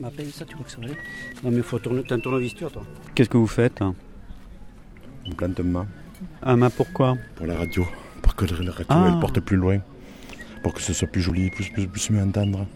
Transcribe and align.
Ma 0.00 0.10
paye, 0.10 0.30
ça, 0.30 0.44
tu 0.44 0.54
crois 0.54 0.64
que 0.66 0.70
ça 0.72 0.78
va 0.78 0.84
aller 0.86 0.96
Non, 1.42 1.50
mais 1.50 1.58
il 1.58 1.62
faut 1.62 1.78
tourner, 1.78 2.02
t'as 2.06 2.16
un 2.16 2.20
tournevis, 2.20 2.54
toi. 2.54 2.70
Qu'est-ce 3.14 3.28
que 3.28 3.36
vous 3.36 3.46
faites 3.46 3.80
Une 5.26 5.34
plante 5.34 5.56
de 5.56 5.62
main. 5.62 5.86
Un 6.42 6.56
main 6.56 6.70
pourquoi 6.70 7.16
Pour 7.36 7.46
la 7.46 7.56
radio. 7.56 7.86
Pour 8.22 8.34
que 8.34 8.44
la 8.46 8.72
radio 8.72 8.86
Ah. 8.88 9.10
elle 9.12 9.20
porte 9.20 9.40
plus 9.40 9.56
loin. 9.56 9.78
Pour 10.62 10.74
que 10.74 10.80
ce 10.80 10.92
soit 10.92 11.08
plus 11.08 11.20
joli, 11.22 11.50
plus, 11.50 11.70
plus, 11.70 11.86
plus 11.86 12.10
mieux 12.10 12.22
entendre. 12.22 12.66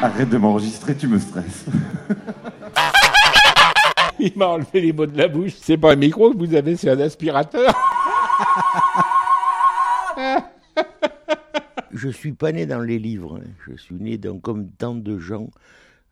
Arrête 0.00 0.28
de 0.28 0.36
m'enregistrer, 0.36 0.96
tu 0.96 1.08
me 1.08 1.18
stresses. 1.18 1.66
Il 4.20 4.32
m'a 4.36 4.46
enlevé 4.46 4.80
les 4.80 4.92
mots 4.92 5.06
de 5.06 5.16
la 5.16 5.28
bouche. 5.28 5.52
C'est 5.60 5.76
pas 5.76 5.92
un 5.92 5.96
micro 5.96 6.32
que 6.32 6.38
vous 6.38 6.54
avez, 6.54 6.76
c'est 6.76 6.90
un 6.90 6.98
aspirateur. 7.00 7.72
Je 11.92 12.08
suis 12.10 12.32
pas 12.32 12.52
né 12.52 12.66
dans 12.66 12.80
les 12.80 12.98
livres. 12.98 13.38
hein. 13.42 13.48
Je 13.66 13.76
suis 13.76 13.94
né 13.96 14.18
dans, 14.18 14.38
comme 14.38 14.68
tant 14.70 14.94
de 14.94 15.18
gens. 15.18 15.48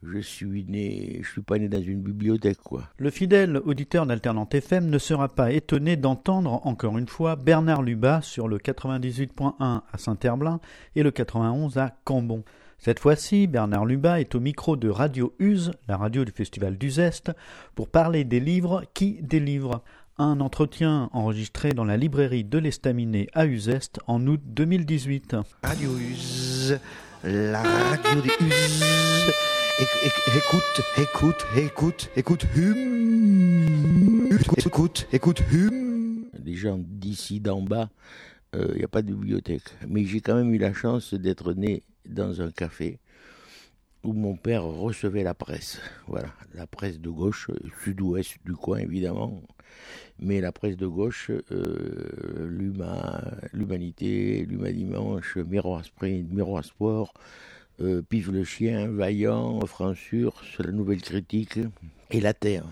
Je 0.02 0.18
suis 0.18 0.64
né, 0.68 1.20
je 1.22 1.28
suis 1.30 1.42
pas 1.42 1.58
né 1.58 1.68
dans 1.68 1.80
une 1.80 2.00
bibliothèque, 2.02 2.58
quoi. 2.62 2.82
Le 2.98 3.10
fidèle 3.10 3.56
auditeur 3.64 4.04
d'Alternante 4.06 4.54
FM 4.54 4.88
ne 4.88 4.98
sera 4.98 5.28
pas 5.28 5.52
étonné 5.52 5.96
d'entendre 5.96 6.60
encore 6.66 6.98
une 6.98 7.08
fois 7.08 7.34
Bernard 7.36 7.82
Lubat 7.82 8.20
sur 8.22 8.46
le 8.48 8.58
98.1 8.58 9.52
à 9.60 9.82
Saint-Herblain 9.98 10.60
et 10.96 11.02
le 11.02 11.10
91 11.10 11.78
à 11.78 11.92
Cambon. 12.04 12.44
Cette 12.78 13.00
fois-ci, 13.00 13.46
Bernard 13.46 13.84
Lubat 13.86 14.20
est 14.20 14.34
au 14.34 14.40
micro 14.40 14.76
de 14.76 14.88
Radio 14.88 15.34
Use, 15.38 15.72
la 15.88 15.96
radio 15.96 16.24
du 16.24 16.32
Festival 16.32 16.76
d'Uzeste, 16.78 17.32
pour 17.74 17.88
parler 17.88 18.24
des 18.24 18.40
livres 18.40 18.84
qui 18.94 19.18
délivrent. 19.22 19.82
Un 20.18 20.40
entretien 20.40 21.10
enregistré 21.12 21.70
dans 21.74 21.84
la 21.84 21.98
librairie 21.98 22.42
de 22.44 22.56
l'Estaminet 22.56 23.26
à 23.34 23.44
Uzeste 23.46 24.00
en 24.06 24.26
août 24.26 24.40
2018. 24.46 25.36
Radio 25.62 25.90
Use, 25.98 26.78
la 27.22 27.62
radio 27.62 28.22
des 28.22 28.28
Use. 28.46 28.82
Éc- 29.78 30.06
éc- 30.06 30.36
Écoute, 30.38 30.82
écoute, 30.96 31.46
écoute, 31.54 32.10
écoute, 32.16 32.46
hum. 32.56 34.28
Écoute, 34.64 35.06
écoute, 35.12 35.42
hum. 35.52 36.24
Les 36.42 36.54
gens 36.54 36.78
d'ici, 36.82 37.40
d'en 37.40 37.60
bas, 37.60 37.90
il 38.54 38.76
n'y 38.78 38.84
a 38.84 38.88
pas 38.88 39.02
de 39.02 39.12
bibliothèque. 39.12 39.64
Mais 39.86 40.06
j'ai 40.06 40.20
quand 40.22 40.34
même 40.36 40.54
eu 40.54 40.58
la 40.58 40.72
chance 40.72 41.12
d'être 41.12 41.52
né 41.52 41.82
dans 42.08 42.40
un 42.42 42.50
café 42.50 42.98
où 44.04 44.12
mon 44.12 44.36
père 44.36 44.64
recevait 44.64 45.24
la 45.24 45.34
presse. 45.34 45.80
Voilà, 46.06 46.28
la 46.54 46.66
presse 46.66 47.00
de 47.00 47.10
gauche, 47.10 47.50
sud-ouest 47.82 48.36
du 48.44 48.52
coin 48.54 48.78
évidemment, 48.78 49.42
mais 50.18 50.40
la 50.40 50.52
presse 50.52 50.76
de 50.76 50.86
gauche, 50.86 51.30
euh, 51.50 52.48
l'Huma, 52.48 53.20
l'Humanité, 53.52 54.46
l'Huma 54.48 54.70
Dimanche, 54.70 55.36
Miroir 55.36 55.84
Sprint, 55.84 56.30
Miroir 56.32 56.64
Sport, 56.64 57.12
euh, 57.80 58.00
Pif 58.02 58.28
le 58.28 58.44
Chien, 58.44 58.88
Vaillant, 58.88 59.60
Fransur, 59.66 60.40
sur 60.44 60.62
la 60.62 60.72
Nouvelle 60.72 61.02
Critique 61.02 61.58
et 62.10 62.20
La 62.20 62.32
Terre, 62.32 62.64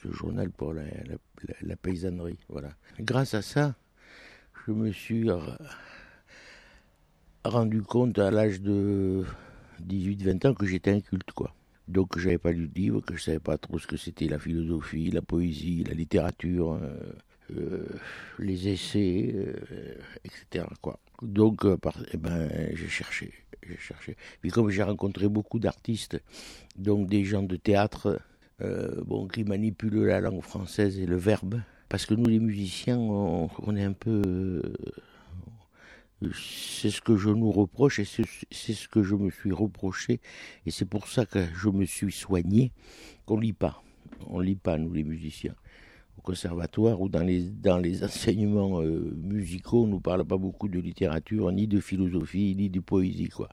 ce 0.00 0.10
journal 0.12 0.50
pour 0.50 0.72
la, 0.74 0.84
la- 1.62 1.76
paysannerie. 1.76 2.38
Voilà. 2.48 2.70
Grâce 3.00 3.34
à 3.34 3.42
ça, 3.42 3.74
je 4.66 4.72
me 4.72 4.92
suis 4.92 5.24
rendu 7.48 7.82
compte 7.82 8.18
à 8.18 8.30
l'âge 8.30 8.60
de 8.60 9.24
18-20 9.86 10.48
ans 10.48 10.54
que 10.54 10.66
j'étais 10.66 10.92
inculte, 10.92 11.32
quoi. 11.32 11.54
Donc 11.88 12.18
j'avais 12.18 12.38
pas 12.38 12.52
lu 12.52 12.68
de 12.68 12.74
livre, 12.74 13.00
que 13.00 13.16
je 13.16 13.22
savais 13.22 13.38
pas 13.38 13.56
trop 13.56 13.78
ce 13.78 13.86
que 13.86 13.96
c'était 13.96 14.26
la 14.26 14.38
philosophie, 14.38 15.10
la 15.10 15.22
poésie, 15.22 15.84
la 15.84 15.94
littérature, 15.94 16.74
euh, 16.74 16.90
euh, 17.56 17.86
les 18.38 18.68
essais, 18.68 19.34
euh, 19.34 19.94
etc. 20.24 20.66
Donc, 21.22 21.64
eh 21.64 22.16
ben, 22.18 22.50
j'ai 22.74 22.88
cherché, 22.88 23.32
j'ai 23.66 23.78
cherché. 23.78 24.16
Puis 24.42 24.50
comme 24.50 24.68
j'ai 24.68 24.82
rencontré 24.82 25.28
beaucoup 25.28 25.58
d'artistes, 25.58 26.20
donc 26.76 27.08
des 27.08 27.24
gens 27.24 27.42
de 27.42 27.56
théâtre, 27.56 28.20
bon, 29.06 29.26
qui 29.26 29.44
manipulent 29.44 30.04
la 30.04 30.20
langue 30.20 30.42
française 30.42 30.98
et 30.98 31.06
le 31.06 31.16
verbe, 31.16 31.60
parce 31.88 32.04
que 32.04 32.14
nous 32.14 32.26
les 32.26 32.38
musiciens, 32.38 32.98
on, 32.98 33.76
est 33.76 33.84
un 33.84 33.94
peu 33.94 34.60
c'est 36.20 36.90
ce 36.90 37.00
que 37.00 37.16
je 37.16 37.30
nous 37.30 37.52
reproche 37.52 38.00
et 38.00 38.04
c'est 38.04 38.72
ce 38.72 38.88
que 38.88 39.02
je 39.02 39.14
me 39.14 39.30
suis 39.30 39.52
reproché 39.52 40.20
et 40.66 40.70
c'est 40.70 40.84
pour 40.84 41.08
ça 41.08 41.26
que 41.26 41.44
je 41.54 41.68
me 41.68 41.84
suis 41.84 42.12
soigné 42.12 42.72
qu'on 43.26 43.38
lit 43.38 43.52
pas. 43.52 43.82
On 44.26 44.40
lit 44.40 44.56
pas, 44.56 44.78
nous 44.78 44.92
les 44.92 45.04
musiciens. 45.04 45.54
Au 46.18 46.22
conservatoire 46.22 47.00
ou 47.00 47.08
dans 47.08 47.22
les, 47.22 47.42
dans 47.42 47.78
les 47.78 48.02
enseignements 48.04 48.82
euh, 48.82 49.14
musicaux, 49.22 49.84
on 49.84 49.86
ne 49.86 49.92
nous 49.92 50.00
parle 50.00 50.24
pas 50.24 50.36
beaucoup 50.36 50.68
de 50.68 50.80
littérature, 50.80 51.52
ni 51.52 51.68
de 51.68 51.78
philosophie, 51.80 52.56
ni 52.56 52.68
de 52.68 52.80
poésie. 52.80 53.28
quoi. 53.28 53.48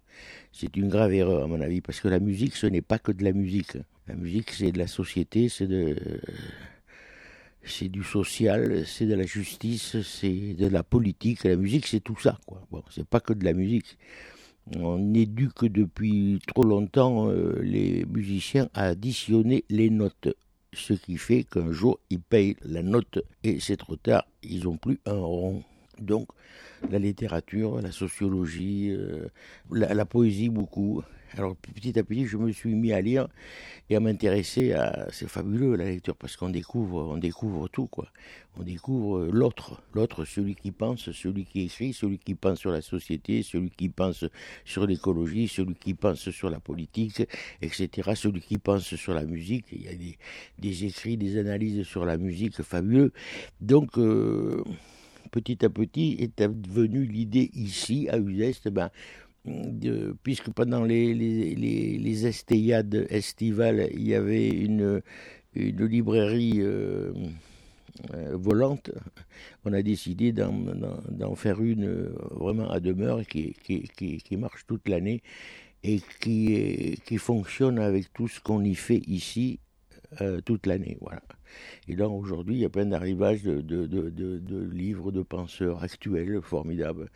C'est 0.52 0.75
une 0.75 0.90
grave 0.90 1.14
erreur, 1.14 1.44
à 1.44 1.48
mon 1.48 1.62
avis, 1.62 1.81
parce 1.81 2.00
que 2.00 2.08
la 2.08 2.20
musique, 2.20 2.56
ce 2.56 2.66
n'est 2.66 2.81
pas 2.81 2.98
que 2.98 3.12
de 3.12 3.24
la 3.24 3.34
musique. 3.34 3.78
La 4.08 4.16
musique, 4.16 4.52
c'est 4.52 4.72
de 4.72 4.80
la 4.80 4.88
société, 4.88 5.50
c'est 5.50 5.68
de 5.68 5.96
c'est 7.66 7.90
du 7.90 8.03
social, 8.03 8.86
c'est 8.86 9.06
de 9.06 9.16
la 9.16 9.26
justice, 9.26 10.02
c'est 10.02 10.53
de 10.53 10.68
la 10.68 10.84
politique. 10.84 11.44
La 11.44 11.56
musique, 11.56 11.88
c'est 11.88 12.00
tout 12.00 12.18
ça, 12.20 12.40
quoi. 12.46 12.62
Bon, 12.72 12.84
c'est 12.90 13.08
pas 13.08 13.20
que 13.20 13.34
de 13.34 13.44
la 13.44 13.53
musique. 13.53 13.98
On 14.76 15.14
éduque 15.14 15.66
depuis 15.66 16.40
trop 16.48 16.64
longtemps 16.64 17.30
euh, 17.30 17.59
les 17.62 18.04
musiciens 18.06 18.68
à 18.74 18.86
additionner 18.86 19.63
les 19.69 19.92
notes, 19.92 20.30
ce 20.74 20.94
qui 20.94 21.18
fait 21.18 21.44
qu'un 21.44 21.72
jour 21.72 22.00
ils 22.10 22.19
payent 22.19 22.56
la 22.63 22.81
note 22.81 23.19
et 23.44 23.60
c'est 23.60 23.78
trop 23.78 23.95
tard, 23.95 24.25
ils 24.42 24.63
n'ont 24.63 24.78
plus 24.78 25.00
un 25.06 25.19
rond. 25.19 25.63
Donc, 26.00 26.28
la 26.89 26.98
littérature, 26.98 27.80
la 27.80 27.92
sociologie, 27.92 28.89
euh, 28.89 29.28
la, 29.72 29.94
la 29.94 30.06
poésie 30.06 30.50
beaucoup. 30.50 31.04
Alors 31.38 31.58
petit 31.58 32.00
à 32.00 32.04
petit, 32.04 32.26
je 32.26 32.38
me 32.38 32.50
suis 32.54 32.74
mis 32.76 32.94
à 32.94 33.02
lire 33.02 33.28
et 33.90 33.98
à 33.98 34.00
m'intéresser 34.00 34.72
à. 34.72 35.08
C'est 35.12 35.28
fabuleux 35.28 35.76
la 35.76 35.86
lecture 35.86 36.16
parce 36.16 36.38
qu'on 36.38 36.48
découvre, 36.50 37.10
on 37.12 37.18
découvre 37.18 37.68
tout 37.68 37.88
quoi. 37.88 38.08
On 38.58 38.64
découvre 38.64 39.26
l'autre, 39.26 39.82
l'autre, 39.94 40.24
celui 40.24 40.56
qui 40.56 40.72
pense, 40.72 41.12
celui 41.12 41.44
qui 41.44 41.64
écrit, 41.64 41.92
celui 41.92 42.20
qui 42.20 42.36
pense 42.36 42.60
sur 42.60 42.72
la 42.72 42.82
société, 42.82 43.44
celui 43.44 43.70
qui 43.70 43.90
pense 43.90 44.24
sur 44.64 44.88
l'écologie, 44.88 45.50
celui 45.50 45.76
qui 45.76 45.94
pense 45.94 46.30
sur 46.30 46.50
la 46.50 46.62
politique, 46.62 47.24
etc. 47.62 48.12
Celui 48.16 48.40
qui 48.40 48.58
pense 48.58 48.96
sur 48.96 49.14
la 49.14 49.26
musique. 49.26 49.66
Il 49.74 49.84
y 49.84 49.90
a 49.90 50.16
des, 50.58 50.86
écrits, 50.86 51.18
des 51.18 51.38
analyses 51.38 51.84
sur 51.84 52.06
la 52.06 52.16
musique 52.16 52.62
fabuleux. 52.62 53.12
Donc 53.60 53.98
euh, 53.98 54.64
petit 55.32 55.66
à 55.66 55.70
petit 55.70 56.16
est 56.20 56.48
venue 56.48 57.04
l'idée 57.04 57.52
ici 57.54 58.08
à 58.10 58.18
Uzeste, 58.18 58.70
ben, 58.70 58.90
puisque 60.24 60.51
pendant 60.51 60.83
les, 60.83 61.13
les, 61.13 61.56
les, 61.56 61.97
les 61.97 62.27
estéiades 62.27 63.07
estivales, 63.09 63.89
il 63.94 64.07
y 64.07 64.15
avait 64.15 64.50
une, 64.50 65.01
une 65.56 65.86
librairie 65.86 66.62
euh, 66.62 67.13
euh, 68.13 68.36
volante, 68.36 68.92
on 69.63 69.74
a 69.74 69.81
décidé 69.81 70.31
d'en 70.33 71.36
faire 71.36 71.62
une 71.62 71.86
euh, 71.86 72.15
vraiment 72.31 72.69
à 72.69 72.80
demeure 72.80 73.25
qui, 73.25 73.53
qui, 73.63 73.83
qui, 73.95 74.18
qui 74.18 74.38
marche 74.38 74.65
toute 74.68 74.88
l'année 74.89 75.21
et 75.83 76.01
qui, 76.19 77.00
qui 77.06 77.18
fonctionne 77.18 77.80
avec 77.80 78.12
tout 78.13 78.27
ce 78.27 78.41
qu'on 78.41 78.63
y 78.63 78.75
fait 78.75 79.01
ici 79.07 79.59
euh, 80.21 80.41
toute 80.41 80.65
l'année. 80.65 80.97
Voilà. 81.01 81.21
Et 81.88 81.95
là, 81.95 82.09
aujourd'hui, 82.09 82.56
il 82.56 82.62
y 82.62 82.65
a 82.65 82.69
plein 82.69 82.85
d'arrivages 82.85 83.44
de, 83.44 84.69
livres 84.71 85.12
de 85.12 85.21
penseurs 85.21 85.83
actuels 85.83 86.41
formidables, 86.41 87.09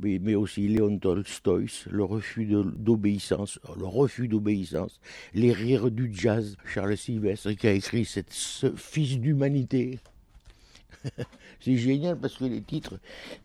mais, 0.00 0.34
aussi 0.34 0.68
Léon 0.68 0.98
Tolstoy, 0.98 1.66
le 1.90 2.04
refus 2.04 2.46
d'obéissance, 2.46 3.60
le 3.76 3.86
refus 3.86 4.28
d'obéissance, 4.28 5.00
les 5.34 5.52
rires 5.52 5.90
du 5.90 6.10
jazz, 6.12 6.56
Charles 6.64 6.96
Sylvestre 6.96 7.52
qui 7.52 7.66
a 7.66 7.72
écrit 7.72 8.04
cette, 8.04 8.32
ce 8.32 8.72
fils 8.74 9.18
d'humanité. 9.20 9.98
c'est 11.60 11.76
génial 11.76 12.18
parce 12.18 12.36
que 12.36 12.44
les 12.44 12.62
titres, 12.62 12.98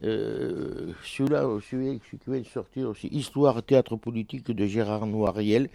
euh, 0.04 0.94
celui-là, 1.04 1.48
celui 1.70 2.00
qui 2.00 2.18
vient 2.28 2.40
de 2.40 2.46
sortir 2.46 2.90
aussi, 2.90 3.08
Histoire, 3.08 3.62
théâtre 3.64 3.96
politique 3.96 4.50
de 4.52 4.66
Gérard 4.66 5.06
Noiriel, 5.06 5.70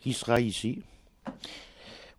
qui 0.00 0.12
sera 0.12 0.40
ici. 0.40 0.82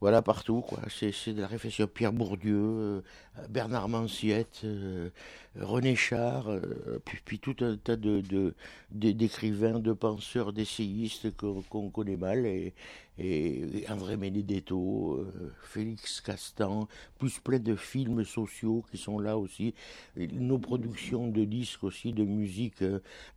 Voilà, 0.03 0.21
partout, 0.21 0.59
quoi. 0.59 0.79
C'est 0.89 1.33
de 1.33 1.39
la 1.39 1.47
réflexion. 1.47 1.87
Pierre 1.87 2.11
Bourdieu, 2.11 2.57
euh, 2.57 3.01
Bernard 3.47 3.87
Manciette, 3.87 4.59
euh, 4.65 5.11
René 5.57 5.95
Char, 5.95 6.49
euh, 6.49 6.99
puis, 7.05 7.39
tout 7.39 7.55
un 7.61 7.77
tas 7.77 7.95
de 7.95 8.53
d'écrivains, 8.91 9.79
de, 9.79 9.93
penseurs, 9.93 10.51
d'essayistes 10.51 11.31
qu'on 11.37 11.89
connaît 11.89 12.17
mal, 12.17 12.45
et, 12.45 12.73
et 13.17 13.85
André 13.87 14.17
Benedetto, 14.17 15.25
Félix 15.61 16.19
Castan, 16.19 16.89
plus 17.17 17.39
plein 17.39 17.59
de 17.59 17.77
films 17.77 18.25
sociaux 18.25 18.83
qui 18.91 18.97
sont 18.97 19.19
là 19.19 19.37
aussi, 19.37 19.73
nos 20.17 20.59
productions 20.59 21.29
de 21.29 21.45
disques 21.45 21.85
aussi, 21.85 22.11
de 22.11 22.25
musique 22.25 22.83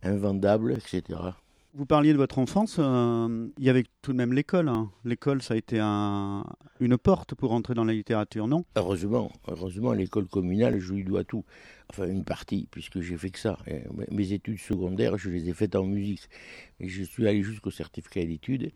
invendable, 0.03 0.73
etc. 0.73 1.31
Vous 1.77 1.85
parliez 1.85 2.11
de 2.11 2.17
votre 2.17 2.39
enfance, 2.39 2.77
euh, 2.79 3.49
il 3.59 3.63
y 3.63 3.69
avait 3.69 3.83
tout 4.01 4.11
de 4.11 4.17
même 4.17 4.33
l'école. 4.33 4.67
Hein. 4.67 4.89
L'école, 5.05 5.43
ça 5.43 5.53
a 5.53 5.57
été 5.57 5.77
un, 5.79 6.43
une 6.79 6.97
porte 6.97 7.35
pour 7.35 7.51
entrer 7.51 7.75
dans 7.75 7.83
la 7.83 7.93
littérature, 7.93 8.47
non? 8.47 8.65
Heureusement, 8.75 9.31
heureusement, 9.47 9.93
l'école 9.93 10.27
communale, 10.27 10.79
je 10.79 10.91
lui 10.91 11.03
dois 11.03 11.23
tout. 11.23 11.45
Enfin, 11.91 12.07
une 12.07 12.23
partie, 12.23 12.67
puisque 12.71 13.01
j'ai 13.01 13.15
fait 13.15 13.29
que 13.29 13.37
ça. 13.37 13.59
mes 14.09 14.33
études 14.33 14.57
secondaires, 14.57 15.19
je 15.19 15.29
les 15.29 15.49
ai 15.49 15.53
faites 15.53 15.75
en 15.75 15.83
musique. 15.83 16.27
Et 16.79 16.89
je 16.89 17.03
suis 17.03 17.27
allé 17.27 17.43
jusqu'au 17.43 17.69
certificat 17.69 18.25
d'études. 18.25 18.71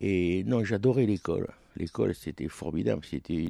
Et 0.00 0.44
non, 0.44 0.62
j'adorais 0.62 1.06
l'école. 1.06 1.48
L'école, 1.76 2.14
c'était 2.14 2.46
formidable. 2.46 3.04
C'était 3.04 3.48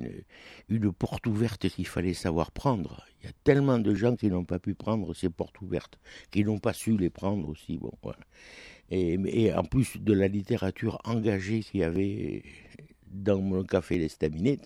une, 0.71 0.93
porte 0.93 1.27
ouverte 1.27 1.69
qu'il 1.69 1.87
fallait 1.87 2.15
savoir 2.15 2.53
prendre. 2.53 3.05
Il 3.21 3.27
y 3.27 3.29
a 3.29 3.33
tellement 3.45 3.79
de 3.79 3.95
gens 3.95 4.17
qui 4.17 4.29
n'ont 4.29 4.47
pas 4.47 4.59
pu 4.59 4.75
prendre 4.75 5.13
ces 5.13 5.29
portes 5.29 5.61
ouvertes, 5.61 5.99
qui 6.31 6.43
n'ont 6.43 6.59
pas 6.59 6.73
su 6.73 6.97
les 6.97 7.11
prendre 7.11 7.47
aussi. 7.51 7.77
Bon, 7.77 7.93
et, 8.95 9.53
en 9.55 9.65
plus 9.65 9.97
de 9.99 10.13
la 10.13 10.29
littérature 10.29 11.01
engagée 11.05 11.61
qu'il 11.61 11.81
y 11.81 11.85
avait 11.85 12.43
dans 13.07 13.41
mon 13.41 13.65
café 13.65 13.99
d'Estaminet. 13.99 14.59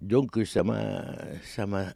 Donc 0.00 0.38
ça 0.44 0.62
m'a, 0.62 1.16
ça 1.42 1.66
m'a 1.66 1.94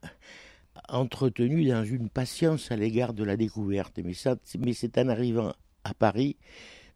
entretenu 0.89 1.67
dans 1.67 1.85
une 1.85 2.09
patience 2.09 2.71
à 2.71 2.77
l'égard 2.77 3.15
de 3.15 3.25
la 3.25 3.37
découverte. 3.37 3.99
Mais, 4.05 4.15
mais 4.59 4.73
c'est 4.73 4.99
en 4.99 5.09
arrivant 5.09 5.53
à 5.85 5.95
Paris 5.95 6.37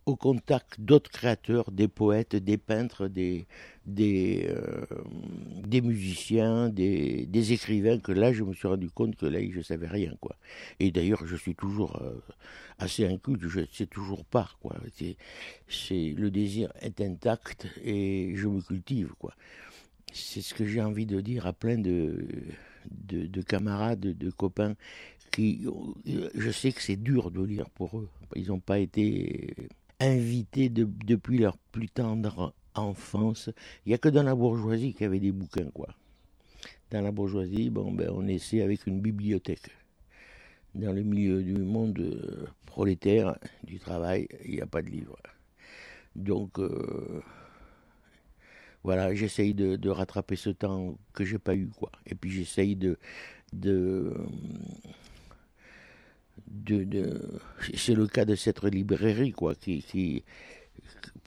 au 0.08 0.16
contact 0.16 0.80
d'autres 0.80 1.10
créateurs, 1.10 1.70
des 1.70 1.88
poètes, 1.88 2.34
des 2.34 2.56
peintres, 2.56 3.08
des, 3.08 3.46
des, 3.86 4.46
euh, 4.48 5.80
musiciens, 5.82 6.68
des, 6.68 7.52
écrivains, 7.52 7.98
que 7.98 8.12
là, 8.12 8.32
je 8.32 8.42
me 8.42 8.54
suis 8.54 8.68
rendu 8.68 8.90
compte 8.90 9.16
que 9.16 9.26
là, 9.26 9.38
je 9.50 9.60
savais 9.60 9.86
rien, 9.86 10.14
quoi. 10.20 10.36
Et 10.80 10.90
d'ailleurs, 10.90 11.26
je 11.26 11.36
suis 11.36 11.54
toujours 11.54 12.00
euh, 12.02 12.14
assez 12.78 13.06
inculte, 13.06 13.46
je 13.46 13.60
ne 13.60 13.66
sais 13.70 13.86
toujours 13.86 14.24
pas, 14.24 14.50
quoi. 14.60 14.76
C'est, 14.94 15.16
le 16.16 16.30
désir 16.30 16.72
est 16.80 17.00
intact 17.00 17.66
et 17.84 18.32
je 18.34 18.48
me 18.48 18.60
cultive, 18.60 19.12
quoi. 19.18 19.34
C'est 20.12 20.40
ce 20.40 20.54
que 20.54 20.64
j'ai 20.64 20.80
envie 20.80 21.06
de 21.06 21.20
dire 21.20 21.46
à 21.46 21.52
plein 21.52 21.76
de, 21.76 22.26
de, 22.90 23.26
de 23.26 23.42
camarades, 23.42 24.00
de 24.00 24.30
copains 24.30 24.74
qui, 25.30 25.66
je 26.34 26.50
sais 26.50 26.72
que 26.72 26.80
c'est 26.80 26.96
dur 26.96 27.30
de 27.30 27.42
lire 27.42 27.68
pour 27.70 27.98
eux. 27.98 28.08
Ils 28.34 28.48
n'ont 28.48 28.60
pas 28.60 28.78
été 28.78 29.54
invités 30.00 30.68
depuis 30.68 31.38
leur 31.38 31.56
plus 31.72 31.88
tendre 31.88 32.54
enfance. 32.74 33.50
Il 33.84 33.90
n'y 33.90 33.94
a 33.94 33.98
que 33.98 34.08
dans 34.08 34.22
la 34.22 34.34
bourgeoisie 34.34 34.92
qu'il 34.92 35.02
y 35.02 35.06
avait 35.06 35.20
des 35.20 35.32
bouquins, 35.32 35.70
quoi. 35.72 35.88
Dans 36.90 37.02
la 37.02 37.10
bourgeoisie, 37.10 37.70
bon, 37.70 37.92
ben, 37.92 38.10
on 38.14 38.26
essaie 38.28 38.62
avec 38.62 38.86
une 38.86 39.00
bibliothèque. 39.00 39.70
Dans 40.74 40.92
le 40.92 41.02
milieu 41.02 41.42
du 41.42 41.54
monde 41.54 41.98
euh, 41.98 42.46
prolétaire, 42.66 43.36
du 43.64 43.78
travail, 43.78 44.28
il 44.44 44.52
n'y 44.52 44.60
a 44.60 44.66
pas 44.66 44.82
de 44.82 44.88
livres. 44.88 45.18
Donc, 46.14 46.58
euh, 46.58 47.20
voilà, 48.84 49.14
j'essaye 49.14 49.54
de, 49.54 49.88
rattraper 49.90 50.36
ce 50.36 50.50
temps 50.50 50.96
que 51.12 51.24
j'ai 51.24 51.38
pas 51.38 51.54
eu, 51.54 51.68
quoi. 51.68 51.90
Et 52.06 52.14
puis 52.14 52.30
j'essaye 52.30 52.76
de 52.76 52.96
c'est 57.74 57.94
le 57.94 58.06
cas 58.06 58.24
de 58.24 58.34
cette 58.34 58.62
librairie 58.64 59.32
quoi 59.32 59.54
qui 59.54 59.82
qui, 59.82 60.24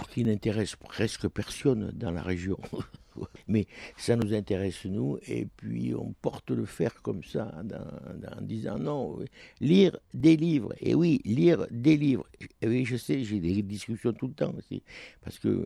qui 0.09 0.23
n'intéresse 0.23 0.75
presque 0.75 1.27
personne 1.27 1.91
dans 1.93 2.11
la 2.11 2.21
région. 2.21 2.57
Mais 3.47 3.67
ça 3.97 4.15
nous 4.15 4.33
intéresse 4.33 4.85
nous, 4.85 5.17
et 5.27 5.45
puis 5.57 5.93
on 5.93 6.13
porte 6.21 6.51
le 6.51 6.65
fer 6.65 7.01
comme 7.01 7.23
ça, 7.23 7.51
en 8.37 8.41
disant 8.41 8.77
non, 8.79 9.19
lire 9.59 9.97
des 10.13 10.37
livres. 10.37 10.73
Et 10.79 10.95
oui, 10.95 11.21
lire 11.25 11.67
des 11.69 11.97
livres. 11.97 12.25
Et 12.61 12.67
oui, 12.67 12.85
je 12.85 12.95
sais, 12.95 13.23
j'ai 13.23 13.39
des 13.39 13.61
discussions 13.63 14.13
tout 14.13 14.27
le 14.27 14.33
temps 14.33 14.53
aussi, 14.57 14.81
parce 15.21 15.39
que 15.39 15.65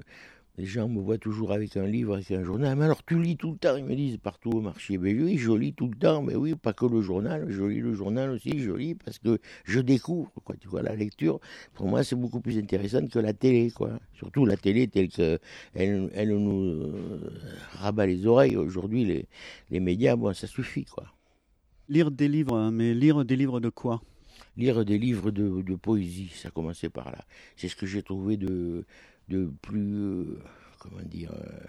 les 0.57 0.65
gens 0.65 0.87
me 0.87 1.01
voient 1.01 1.17
toujours 1.17 1.51
avec 1.51 1.75
un 1.75 1.85
livre, 1.85 2.13
avec 2.15 2.31
un 2.31 2.43
journal. 2.43 2.77
Mais 2.77 2.85
alors 2.85 3.03
tu 3.03 3.21
lis 3.21 3.35
tout 3.35 3.51
le 3.51 3.57
temps 3.57 3.75
Ils 3.75 3.83
me 3.83 3.95
disent 3.95 4.17
partout 4.17 4.51
au 4.51 4.61
marché. 4.61 4.97
Mais 4.97 5.13
oui, 5.13 5.37
je 5.37 5.51
lis 5.51 5.73
tout 5.73 5.87
le 5.87 5.95
temps. 5.95 6.21
Mais 6.21 6.35
oui, 6.35 6.55
pas 6.55 6.71
que 6.73 6.85
le 6.85 7.01
journal. 7.01 7.45
Je 7.49 7.63
lis 7.63 7.81
le 7.81 7.93
journal 7.93 8.29
aussi. 8.29 8.59
Je 8.59 8.71
lis 8.71 8.95
parce 8.95 9.19
que 9.19 9.39
je 9.65 9.79
découvre. 9.81 10.31
Quoi. 10.43 10.55
Tu 10.59 10.67
vois, 10.67 10.81
la 10.81 10.95
lecture, 10.95 11.39
pour 11.73 11.87
moi, 11.87 12.03
c'est 12.03 12.15
beaucoup 12.15 12.39
plus 12.39 12.57
intéressant 12.57 13.05
que 13.07 13.19
la 13.19 13.33
télé. 13.33 13.71
Quoi. 13.71 13.99
Surtout 14.13 14.45
la 14.45 14.55
télé 14.55 14.87
telle 14.87 15.09
que 15.09 15.39
elle, 15.73 16.09
elle 16.13 16.29
nous 16.37 16.63
euh, 16.63 17.31
rabat 17.73 18.05
les 18.05 18.25
oreilles. 18.25 18.55
Aujourd'hui, 18.55 19.03
les, 19.05 19.27
les 19.71 19.79
médias, 19.81 20.15
bon, 20.15 20.33
ça 20.33 20.47
suffit. 20.47 20.85
quoi. 20.85 21.05
Lire 21.89 22.11
des 22.11 22.27
livres, 22.27 22.55
hein, 22.55 22.71
mais 22.71 22.93
lire 22.93 23.25
des 23.25 23.35
livres 23.35 23.59
de 23.59 23.69
quoi? 23.69 24.01
Lire 24.57 24.85
des 24.85 24.97
livres 24.97 25.31
de, 25.31 25.61
de 25.61 25.75
poésie, 25.75 26.31
ça 26.33 26.49
commençait 26.49 26.89
par 26.89 27.11
là. 27.11 27.19
C'est 27.57 27.67
ce 27.67 27.75
que 27.75 27.85
j'ai 27.85 28.01
trouvé 28.01 28.37
de 28.37 28.85
de 29.29 29.51
plus, 29.61 29.95
euh, 29.95 30.39
comment 30.79 31.03
dire, 31.03 31.31
euh, 31.33 31.59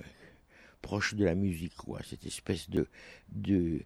proche 0.82 1.14
de 1.14 1.24
la 1.24 1.34
musique, 1.34 1.74
quoi. 1.76 2.00
Cette 2.04 2.26
espèce 2.26 2.68
de, 2.70 2.86
de 3.32 3.82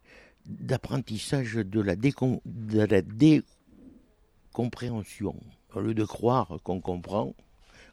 d'apprentissage 0.47 1.55
de 1.55 1.81
la, 1.81 1.97
de 1.97 2.83
la 2.83 3.03
décompréhension. 3.03 5.37
Au 5.75 5.81
lieu 5.81 5.95
de 5.95 6.05
croire 6.05 6.59
qu'on 6.65 6.81
comprend, 6.81 7.35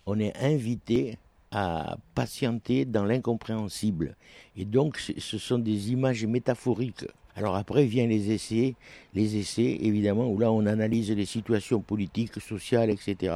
on 0.06 0.20
est 0.20 0.36
invité 0.38 1.18
à 1.52 1.98
patienter 2.16 2.86
dans 2.86 3.04
l'incompréhensible. 3.04 4.16
Et 4.56 4.64
donc, 4.66 4.98
ce 4.98 5.38
sont 5.38 5.60
des 5.60 5.92
images 5.92 6.26
métaphoriques 6.26 7.06
alors 7.38 7.56
après 7.56 7.86
vient 7.86 8.08
les 8.08 8.32
essais, 8.32 8.74
les 9.14 9.38
essais 9.38 9.78
évidemment 9.82 10.28
où 10.28 10.40
là 10.40 10.52
on 10.52 10.66
analyse 10.66 11.12
les 11.12 11.26
situations 11.26 11.82
politiques, 11.82 12.42
sociales, 12.42 12.90
etc. 12.90 13.36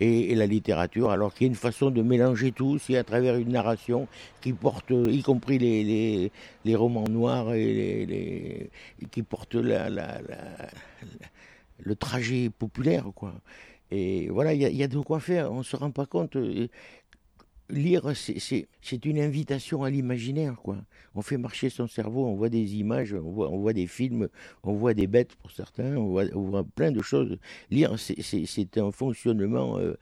Et, 0.00 0.34
la 0.34 0.46
littérature, 0.46 1.10
alors 1.10 1.34
qu'il 1.34 1.46
y 1.46 1.48
a 1.48 1.52
une 1.52 1.54
façon 1.54 1.90
de 1.90 2.00
mélanger 2.00 2.52
tout, 2.52 2.78
c'est 2.78 2.96
à 2.96 3.04
travers 3.04 3.36
une 3.36 3.50
narration 3.50 4.08
qui 4.40 4.54
porte, 4.54 4.90
y 4.90 5.22
compris 5.22 5.58
les, 5.58 6.74
romans 6.74 7.08
noirs 7.08 7.52
et 7.52 8.70
qui 9.10 9.22
porte 9.22 9.54
la, 9.54 9.90
le 11.78 11.94
trajet 11.94 12.48
populaire, 12.48 13.04
quoi. 13.14 13.34
Et 13.94 14.30
voilà, 14.30 14.54
il 14.54 14.62
y, 14.62 14.82
a 14.82 14.88
de 14.88 14.98
quoi 15.00 15.20
faire. 15.20 15.52
On 15.52 15.62
se 15.62 15.76
rend 15.76 15.90
pas 15.90 16.06
compte 16.06 16.38
lire, 17.70 18.12
c'est 18.14 19.04
une 19.04 19.18
invitation 19.18 19.82
à 19.82 19.90
l'imaginaire, 19.90 20.56
quoi. 20.56 20.76
On 21.14 21.22
fait 21.22 21.38
marcher 21.38 21.70
son 21.70 21.88
cerveau, 21.88 22.26
on 22.26 22.34
voit 22.34 22.48
des 22.48 22.76
images, 22.76 23.14
on 23.14 23.30
voit, 23.30 23.72
des 23.72 23.86
films, 23.86 24.28
on 24.62 24.74
voit 24.74 24.94
des 24.94 25.06
bêtes 25.06 25.34
pour 25.36 25.50
certains, 25.50 25.96
on 25.96 26.06
voit, 26.06 26.64
plein 26.74 26.92
de 26.92 27.02
choses. 27.02 27.38
Lire, 27.70 27.94
c'est 27.98 28.78
un 28.78 28.90
fonctionnement 28.90 29.78
euh, 29.78 29.94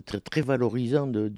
très, 0.00 0.42
valorisant 0.42 1.06
de, 1.06 1.32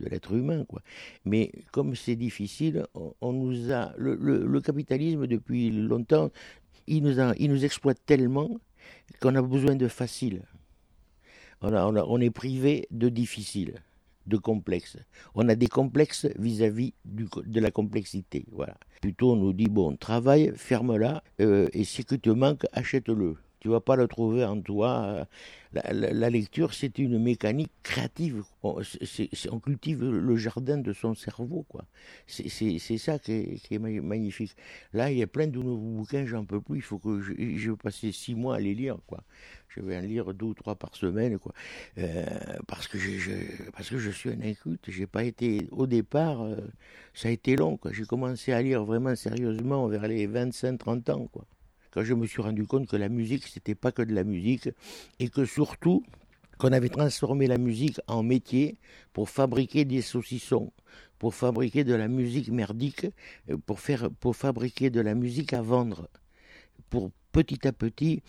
l'être 0.00 0.32
humain, 0.32 0.64
quoi. 0.64 0.82
Mais 1.24 1.52
comme 1.72 1.94
c'est 1.94 2.16
difficile, 2.16 2.86
on, 3.20 3.32
nous 3.32 3.72
a 3.72 3.92
le, 3.96 4.60
capitalisme 4.60 5.26
depuis 5.26 5.70
longtemps, 5.70 6.30
il 6.86 7.02
nous 7.02 7.64
exploite 7.64 7.98
tellement 8.04 8.50
qu'on 9.20 9.34
a 9.34 9.42
besoin 9.42 9.76
de 9.76 9.88
facile. 9.88 10.42
On, 11.62 11.72
on 11.72 12.20
est 12.20 12.30
privé 12.30 12.86
de 12.90 13.08
difficile. 13.08 13.80
De 14.26 14.36
complexe. 14.36 14.96
On 15.34 15.48
a 15.48 15.54
des 15.54 15.66
complexes 15.66 16.26
vis-à-vis 16.38 16.94
de 17.04 17.60
la 17.60 17.70
complexité. 17.70 18.46
Voilà. 18.52 18.76
Plutôt, 19.00 19.32
on 19.32 19.36
nous 19.36 19.52
dit 19.52 19.68
bon, 19.68 19.96
travaille, 19.96 20.52
ferme-la, 20.56 21.22
euh, 21.40 21.68
et 21.72 21.84
si 21.84 22.04
que 22.04 22.14
te 22.14 22.30
manque, 22.30 22.66
achète-le. 22.72 23.36
Tu 23.64 23.70
vas 23.70 23.80
pas 23.80 23.96
le 23.96 24.06
trouver 24.06 24.44
en 24.44 24.60
toi. 24.60 25.26
La, 25.72 26.28
lecture, 26.28 26.74
c'est 26.74 26.98
une 26.98 27.18
mécanique 27.18 27.72
créative. 27.82 28.44
On, 28.62 28.82
cultive 29.58 30.04
le 30.04 30.36
jardin 30.36 30.76
de 30.76 30.92
son 30.92 31.14
cerveau, 31.14 31.64
quoi. 31.66 31.86
C'est 32.26 32.98
ça 32.98 33.18
qui 33.18 33.62
est, 33.70 33.78
magnifique. 33.78 34.54
Là, 34.92 35.10
il 35.10 35.16
y 35.16 35.22
a 35.22 35.26
plein 35.26 35.46
de 35.46 35.56
nouveaux 35.58 35.78
bouquins, 35.78 36.26
j'en 36.26 36.44
peux 36.44 36.60
plus. 36.60 36.80
Il 36.80 36.82
faut 36.82 36.98
que 36.98 37.22
je, 37.22 37.32
je 37.32 37.70
vais 37.70 37.76
passer 37.78 38.12
six 38.12 38.34
mois 38.34 38.56
à 38.56 38.60
les 38.60 38.74
lire, 38.74 38.98
quoi. 39.06 39.24
Je 39.68 39.80
vais 39.80 39.96
en 39.96 40.02
lire 40.02 40.34
deux 40.34 40.44
ou 40.44 40.54
trois 40.54 40.74
par 40.74 40.94
semaine, 40.94 41.38
quoi. 41.38 41.54
Euh, 41.96 42.26
parce 42.66 42.86
que 42.86 42.98
je, 42.98 44.10
suis 44.10 44.28
un 44.28 44.42
inculte. 44.42 44.90
J'ai 44.90 45.06
pas 45.06 45.24
été 45.24 45.68
au 45.70 45.86
départ. 45.86 46.42
Euh, 46.42 46.56
ça 47.14 47.28
a 47.28 47.30
été 47.30 47.56
long. 47.56 47.80
J'ai 47.92 48.04
commencé 48.04 48.52
à 48.52 48.60
lire 48.60 48.84
vraiment 48.84 49.16
sérieusement 49.16 49.88
vers 49.88 50.06
les 50.06 50.28
25-30 50.28 51.10
ans, 51.10 51.28
quoi 51.32 51.46
quand 51.94 52.02
je 52.02 52.12
me 52.12 52.26
suis 52.26 52.42
rendu 52.42 52.66
compte 52.66 52.88
que 52.88 52.96
la 52.96 53.08
musique, 53.08 53.46
c'était 53.46 53.76
pas 53.76 53.92
que 53.92 54.02
de 54.02 54.12
la 54.12 54.24
musique, 54.24 54.68
et 55.20 55.28
que 55.28 55.44
surtout, 55.44 56.04
qu'on 56.58 56.72
avait 56.72 56.88
transformé 56.88 57.46
la 57.46 57.56
musique 57.56 58.00
en 58.08 58.24
métier 58.24 58.78
pour 59.12 59.30
fabriquer 59.30 59.84
des 59.84 60.02
saucissons, 60.02 60.72
pour 61.20 61.34
fabriquer 61.36 61.84
de 61.84 61.94
la 61.94 62.08
musique 62.08 62.48
merdique, 62.48 63.06
euh, 63.48 63.56
pour, 63.64 63.78
faire, 63.78 64.10
pour 64.10 64.34
fabriquer 64.34 64.90
de 64.90 65.00
la 65.00 65.14
musique 65.14 65.52
à 65.52 65.62
vendre, 65.62 66.08
pour 66.90 67.10
petit 67.30 67.66
à 67.66 67.72
petit 67.72 68.22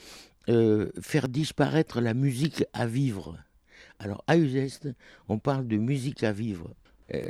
euh, 0.48 0.91
faire 1.01 1.27
disparaître 1.27 2.01
la 2.01 2.13
musique 2.13 2.63
à 2.74 2.86
vivre. 2.86 3.38
Alors 3.98 4.24
à 4.27 4.38
Uzeste, 4.38 4.89
on 5.27 5.39
parle 5.39 5.67
de 5.67 5.77
musique 5.77 6.24
à 6.24 6.31
vivre. 6.31 6.75
Euh, 7.14 7.22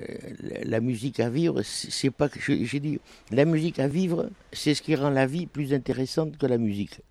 la 0.63 0.79
musique 0.79 1.19
à 1.19 1.29
vivre, 1.29 1.61
c'est 1.63 2.09
pas 2.09 2.29
j'ai 2.47 2.79
dit, 2.79 2.99
la 3.31 3.43
musique 3.43 3.79
à 3.79 3.87
vivre, 3.87 4.29
c'est 4.53 4.73
ce 4.73 4.81
qui 4.81 4.95
rend 4.95 5.09
la 5.09 5.25
vie 5.25 5.47
plus 5.47 5.73
intéressante 5.73 6.37
que 6.37 6.45
la 6.45 6.57
musique. 6.57 7.01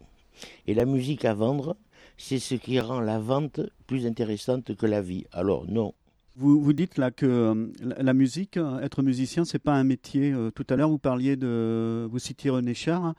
Et 0.67 0.75
la 0.75 0.87
musique 0.87 1.25
à 1.27 1.35
vendre, 1.35 1.77
c'est 2.17 2.39
ce 2.39 2.55
qui 2.55 2.81
rend 2.81 3.01
la 3.01 3.19
vente 3.19 3.61
plus 3.87 4.07
intéressante 4.07 4.75
que 4.77 4.87
la 4.87 5.03
vie. 5.03 5.27
Alors 5.33 5.67
non. 5.69 5.95
Vous, 6.37 6.61
vous 6.61 6.73
dites 6.73 6.99
là 6.99 7.11
que 7.13 7.27
euh, 7.27 7.67
la 7.81 8.13
musique, 8.13 8.59
être 8.83 9.03
musicien, 9.03 9.45
c'est 9.45 9.61
pas 9.61 9.75
un 9.75 9.85
métier. 9.85 10.33
Euh, 10.33 10.51
tout 10.51 10.67
à 10.69 10.75
l'heure, 10.75 10.89
vous 10.89 10.99
parliez 10.99 11.37
de, 11.37 12.09
vous 12.11 12.19
citiez 12.19 12.51
René 12.51 12.75
Char, 12.75 13.15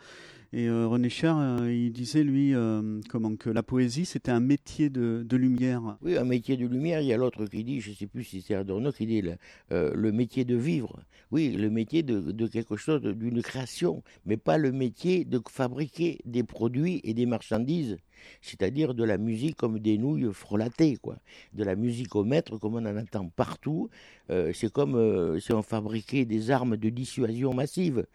et 0.53 0.67
euh, 0.67 0.87
René 0.87 1.09
Char, 1.09 1.39
euh, 1.39 1.71
il 1.71 1.91
disait, 1.91 2.23
lui, 2.23 2.53
euh, 2.53 3.01
comment 3.09 3.35
que 3.35 3.49
la 3.49 3.63
poésie, 3.63 4.05
c'était 4.05 4.31
un 4.31 4.39
métier 4.39 4.89
de, 4.89 5.25
lumière. 5.35 5.97
Oui, 6.01 6.17
un 6.17 6.23
métier 6.23 6.57
de 6.57 6.65
lumière. 6.67 7.01
Il 7.01 7.07
y 7.07 7.13
a 7.13 7.17
l'autre 7.17 7.45
qui 7.45 7.63
dit, 7.63 7.81
je 7.81 7.89
ne 7.91 7.95
sais 7.95 8.07
plus 8.07 8.23
si 8.23 8.41
c'est 8.41 8.55
Adorno 8.55 8.91
qui 8.91 9.05
dit, 9.05 9.21
le, 9.69 10.11
métier 10.11 10.45
de 10.45 10.55
vivre. 10.55 11.01
Oui, 11.31 11.49
le 11.49 11.69
métier 11.69 12.03
de, 12.03 12.47
quelque 12.47 12.75
chose, 12.75 13.01
d'une 13.01 13.41
création, 13.41 14.03
mais 14.25 14.37
pas 14.37 14.57
le 14.57 14.71
métier 14.71 15.25
de 15.25 15.41
fabriquer 15.49 16.19
des 16.25 16.43
produits 16.43 17.01
et 17.03 17.13
des 17.13 17.25
marchandises. 17.25 17.97
C'est-à-dire 18.41 18.93
de 18.93 19.03
la 19.03 19.17
musique 19.17 19.57
comme 19.57 19.79
des 19.79 19.97
nouilles 19.97 20.31
frelatées, 20.33 20.97
quoi. 21.01 21.17
De 21.53 21.63
la 21.63 21.75
musique 21.75 22.15
au 22.15 22.23
maître 22.23 22.57
comme 22.57 22.75
on 22.75 22.85
en 22.85 22.97
entend 22.97 23.29
partout. 23.35 23.89
c'est 24.29 24.71
comme 24.71 25.39
si 25.39 25.51
on 25.51 25.61
fabriquait 25.61 26.25
des 26.25 26.49
armes 26.49 26.77
de 26.77 26.89
dissuasion 26.89 27.53
massive. 27.53 28.05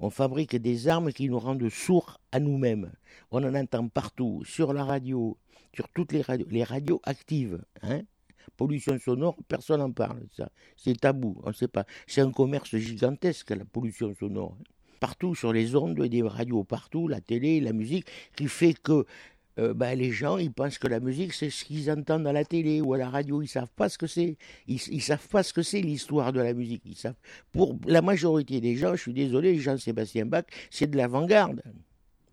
On 0.00 0.10
fabrique 0.10 0.56
des 0.56 0.88
armes 0.88 1.12
qui 1.12 1.28
nous 1.28 1.38
rendent 1.38 1.68
sourds 1.68 2.20
à 2.32 2.40
nous-mêmes. 2.40 2.92
On 3.30 3.44
en 3.44 3.54
entend 3.54 3.88
partout, 3.88 4.42
sur 4.44 4.72
la 4.72 4.84
radio, 4.84 5.38
sur 5.74 5.88
toutes 5.88 6.12
les 6.12 6.22
radios, 6.22 6.46
les 6.50 6.64
radios 6.64 7.00
actives. 7.04 7.62
Hein 7.82 8.02
pollution 8.56 8.98
sonore, 8.98 9.36
personne 9.48 9.80
n'en 9.80 9.92
parle. 9.92 10.22
Ça, 10.36 10.50
c'est 10.76 10.98
tabou. 11.00 11.40
On 11.44 11.52
sait 11.52 11.68
pas. 11.68 11.84
C'est 12.06 12.20
un 12.20 12.30
commerce 12.30 12.76
gigantesque 12.76 13.50
la 13.50 13.64
pollution 13.64 14.14
sonore. 14.14 14.56
Partout 15.00 15.34
sur 15.34 15.52
les 15.52 15.76
ondes, 15.76 16.00
des 16.00 16.22
radios 16.22 16.64
partout, 16.64 17.08
la 17.08 17.20
télé, 17.20 17.60
la 17.60 17.72
musique, 17.72 18.06
qui 18.36 18.48
fait 18.48 18.74
que 18.74 19.04
euh, 19.58 19.74
ben, 19.74 19.94
les 19.98 20.10
gens, 20.10 20.38
ils 20.38 20.52
pensent 20.52 20.78
que 20.78 20.88
la 20.88 21.00
musique, 21.00 21.32
c'est 21.32 21.50
ce 21.50 21.64
qu'ils 21.64 21.90
entendent 21.90 22.26
à 22.26 22.32
la 22.32 22.44
télé 22.44 22.80
ou 22.80 22.94
à 22.94 22.98
la 22.98 23.08
radio. 23.08 23.42
Ils 23.42 23.48
savent 23.48 23.72
pas 23.74 23.88
ce 23.88 23.98
que 23.98 24.06
c'est. 24.06 24.36
Ils, 24.66 24.80
ils 24.90 25.02
savent 25.02 25.28
pas 25.28 25.42
ce 25.42 25.52
que 25.52 25.62
c'est 25.62 25.80
l'histoire 25.80 26.32
de 26.32 26.40
la 26.40 26.54
musique. 26.54 26.82
Ils 26.84 26.96
savent. 26.96 27.14
Pour 27.52 27.76
la 27.86 28.02
majorité 28.02 28.60
des 28.60 28.76
gens, 28.76 28.94
je 28.94 29.02
suis 29.02 29.14
désolé, 29.14 29.58
Jean-Sébastien 29.58 30.26
Bach, 30.26 30.44
c'est 30.70 30.90
de 30.90 30.96
l'avant-garde. 30.96 31.62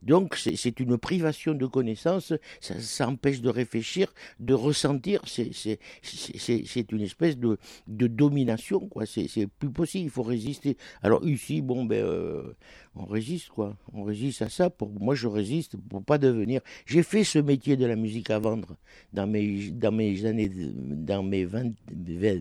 Donc 0.01 0.35
c'est 0.35 0.79
une 0.79 0.97
privation 0.97 1.53
de 1.53 1.65
connaissance, 1.67 2.33
ça, 2.59 3.07
empêche 3.07 3.41
de 3.41 3.49
réfléchir, 3.49 4.13
de 4.39 4.53
ressentir, 4.53 5.21
c'est 5.27 6.91
une 6.91 7.01
espèce 7.01 7.37
de, 7.37 7.57
de 7.87 8.07
domination, 8.07 8.87
quoi. 8.87 9.05
C'est 9.05 9.47
plus 9.59 9.69
possible, 9.69 10.05
il 10.05 10.09
faut 10.09 10.23
résister. 10.23 10.77
Alors 11.03 11.25
ici, 11.27 11.61
bon, 11.61 11.85
ben, 11.85 12.03
euh, 12.03 12.55
on 12.95 13.05
résiste, 13.05 13.49
quoi. 13.49 13.77
On 13.93 14.03
résiste 14.03 14.41
à 14.41 14.49
ça. 14.49 14.69
Pour 14.69 14.89
moi, 14.89 15.15
je 15.15 15.27
résiste 15.27 15.77
pour 15.77 16.03
pas 16.03 16.17
devenir. 16.17 16.59
J'ai 16.85 17.03
fait 17.03 17.23
ce 17.23 17.39
métier 17.39 17.77
de 17.77 17.85
la 17.85 17.95
musique 17.95 18.29
à 18.29 18.37
vendre 18.37 18.75
dans 19.13 19.27
mes 19.27 19.69
dans 19.69 19.93
mes 19.93 20.25
années, 20.25 20.51
dans 20.53 21.23
mes 21.23 21.45
20, 21.45 21.71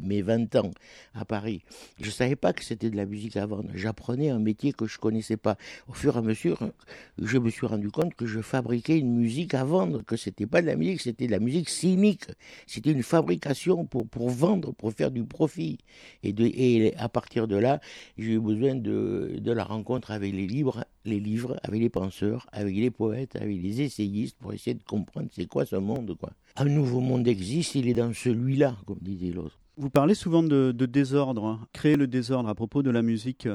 mes 0.03 0.23
20 0.23 0.57
ans 0.57 0.71
à 1.15 1.25
Paris. 1.25 1.63
Je 2.01 2.11
savais 2.11 2.35
pas 2.35 2.53
que 2.53 2.65
c'était 2.65 2.91
de 2.91 2.97
la 2.97 3.07
musique 3.07 3.37
à 3.37 3.47
vendre. 3.47 3.71
J'apprenais 3.75 4.31
un 4.31 4.41
métier 4.41 4.73
que 4.73 4.87
je 4.87 4.99
connaissais 4.99 5.37
pas. 5.37 5.57
Au 5.89 5.93
fur 5.93 6.17
et 6.17 6.19
à 6.19 6.23
mesure, 6.23 6.71
je 7.19 7.39
me 7.39 7.49
suis 7.49 7.67
rendu 7.67 7.91
compte 7.91 8.15
que 8.15 8.27
je 8.27 8.41
fabriquais 8.41 8.99
une 8.99 9.15
musique 9.15 9.55
à 9.55 9.63
vendre, 9.63 10.03
que 10.03 10.17
c'était 10.17 10.47
pas 10.47 10.63
de 10.63 10.67
la 10.67 10.75
musique, 10.75 11.01
c'était 11.01 11.27
de 11.27 11.33
la 11.33 11.39
musique 11.41 11.69
cynique. 11.69 12.25
C'était 12.67 12.91
une 12.91 13.05
fabrication 13.05 13.85
pour, 13.85 14.09
pour 14.09 14.31
vendre, 14.31 14.73
pour 14.73 14.93
faire 14.93 15.13
du 15.13 15.25
profit. 15.25 15.79
Et 16.25 16.93
à 16.97 17.09
partir 17.09 17.47
de 17.47 17.57
là, 17.57 17.81
j'ai 18.19 18.33
eu 18.33 18.41
besoin 18.41 18.75
de, 18.75 19.37
de 19.39 19.53
la 19.53 19.63
rencontre 19.63 20.11
avec 20.11 20.33
les 20.33 20.40
livres, 20.47 20.85
les 21.05 21.21
livres, 21.21 21.59
avec 21.63 21.81
les 21.81 21.91
penseurs, 21.91 22.47
avec 22.53 22.75
les 22.75 22.91
poètes, 22.91 23.37
avec 23.37 23.61
les 23.61 23.81
essayistes, 23.81 24.37
pour 24.39 24.53
essayer 24.53 24.75
de 24.75 24.83
comprendre 24.83 25.29
c'est 25.33 25.47
quoi 25.47 25.65
ce 25.65 25.77
monde, 25.77 26.17
quoi. 26.19 26.31
Un 26.57 26.65
nouveau 26.67 27.01
monde 27.01 27.27
existe, 27.29 27.75
il 27.75 27.89
est 27.89 27.95
dans 27.95 28.13
celui-là, 28.13 28.77
comme 28.87 28.99
disait 29.01 29.33
l'autre. 29.33 29.59
Vous 29.77 29.89
parlez 29.89 30.15
souvent 30.15 30.43
de, 30.43 30.73
désordre, 30.73 31.59
créer 31.73 31.97
le 31.97 32.07
désordre 32.07 32.51
à 32.51 32.55
propos 32.55 32.83
de 32.83 32.91
la 32.91 33.01
musique, 33.01 33.49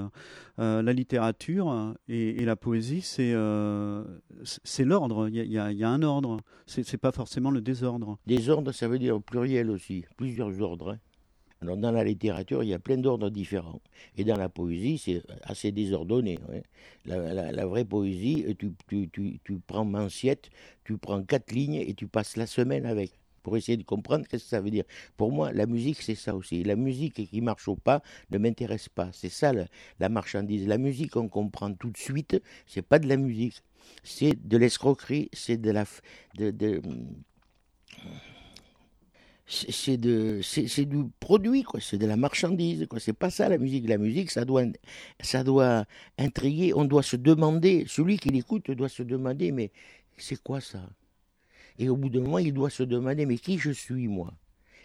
euh, 0.57 0.81
la 0.81 0.91
littérature 0.91 1.93
et, 2.07 2.43
la 2.43 2.55
poésie, 2.55 3.01
c'est 3.01 3.33
euh, 3.33 4.03
c'est 4.43 4.85
l'ordre. 4.85 5.27
Il 5.27 5.35
y, 5.35 5.57
a, 5.59 5.89
un 5.89 6.01
ordre. 6.01 6.39
C'est 6.65 6.97
pas 6.97 7.11
forcément 7.11 7.51
le 7.51 7.61
désordre. 7.61 8.17
Désordre, 8.25 8.71
ça 8.71 8.87
veut 8.87 8.97
dire 8.97 9.21
pluriel 9.21 9.69
aussi, 9.69 10.03
plusieurs 10.17 10.59
ordres. 10.61 10.93
Hein. 10.93 10.99
Alors 11.61 11.77
dans 11.77 11.91
la 11.91 12.03
littérature, 12.03 12.63
il 12.63 12.69
y 12.69 12.73
a 12.73 12.79
plein 12.79 12.97
d'ordres 12.97 13.29
différents. 13.29 13.81
Et 14.17 14.23
dans 14.23 14.37
la 14.37 14.49
poésie, 14.49 14.97
c'est 14.97 15.23
assez 15.43 15.71
désordonné. 15.71 16.37
Hein. 16.51 16.61
La, 17.05 17.65
vraie 17.65 17.85
poésie, 17.85 18.45
tu, 18.59 18.73
tu, 18.87 19.09
tu, 19.09 19.39
tu 19.43 19.59
prends 19.65 19.85
Manciette, 19.85 20.49
tu 20.83 20.97
prends 20.97 21.23
quatre 21.23 21.51
lignes 21.51 21.75
et 21.75 21.93
tu 21.93 22.07
passes 22.07 22.37
la 22.37 22.45
semaine 22.45 22.85
avec 22.85 23.11
pour 23.45 23.55
essayer 23.57 23.77
de 23.77 23.83
comprendre 23.83 24.25
qu'est-ce 24.27 24.45
que 24.45 24.49
ça 24.49 24.59
veut 24.59 24.71
dire. 24.71 24.85
Pour 25.17 25.31
moi, 25.31 25.53
la 25.53 25.67
musique, 25.67 26.01
c'est 26.01 26.15
ça 26.15 26.35
aussi. 26.35 26.63
La 26.63 26.75
musique 26.75 27.29
qui 27.29 27.41
marche 27.41 27.67
au 27.67 27.75
pas 27.75 28.01
ne 28.31 28.39
m'intéresse 28.39 28.89
pas. 28.89 29.11
C'est 29.13 29.29
ça 29.29 29.53
la, 29.53 30.09
marchandise. 30.09 30.67
La 30.67 30.79
musique, 30.79 31.15
on 31.15 31.29
comprend 31.29 31.71
tout 31.71 31.91
de 31.91 31.97
suite, 31.97 32.41
c'est 32.65 32.81
pas 32.81 32.97
de 32.97 33.07
la 33.07 33.17
musique. 33.17 33.61
C'est 34.03 34.33
de 34.47 34.57
l'escroquerie, 34.57 35.29
c'est 35.31 35.57
de 35.57 35.69
la. 35.69 35.85
De, 36.39 36.81
c'est 39.47 39.97
de 39.97 40.41
du 40.83 41.05
produit 41.19 41.65
c'est 41.79 41.97
de 41.97 42.07
la 42.07 42.17
marchandise 42.17 42.87
quoi. 42.89 42.99
C'est 42.99 43.13
pas 43.13 43.29
ça 43.29 43.47
la 43.49 43.57
musique. 43.57 43.87
La 43.87 43.97
musique 43.97 44.31
ça 44.31 44.45
doit 44.45 44.63
ça 45.21 45.43
intriguer. 46.17 46.73
On 46.73 46.85
doit 46.85 47.03
se 47.03 47.15
demander. 47.15 47.85
Celui 47.87 48.17
qui 48.17 48.29
l'écoute 48.29 48.71
doit 48.71 48.89
se 48.89 49.03
demander 49.03 49.51
mais 49.51 49.71
c'est 50.17 50.41
quoi 50.41 50.61
ça? 50.61 50.81
Et 51.77 51.89
au 51.89 51.97
bout 51.97 52.09
d'un 52.09 52.21
moment, 52.21 52.39
il 52.39 52.53
doit 52.53 52.69
se 52.69 52.83
demander, 52.83 53.25
mais 53.25 53.37
qui 53.37 53.57
je 53.57 53.71
suis, 53.71 54.07
moi? 54.07 54.33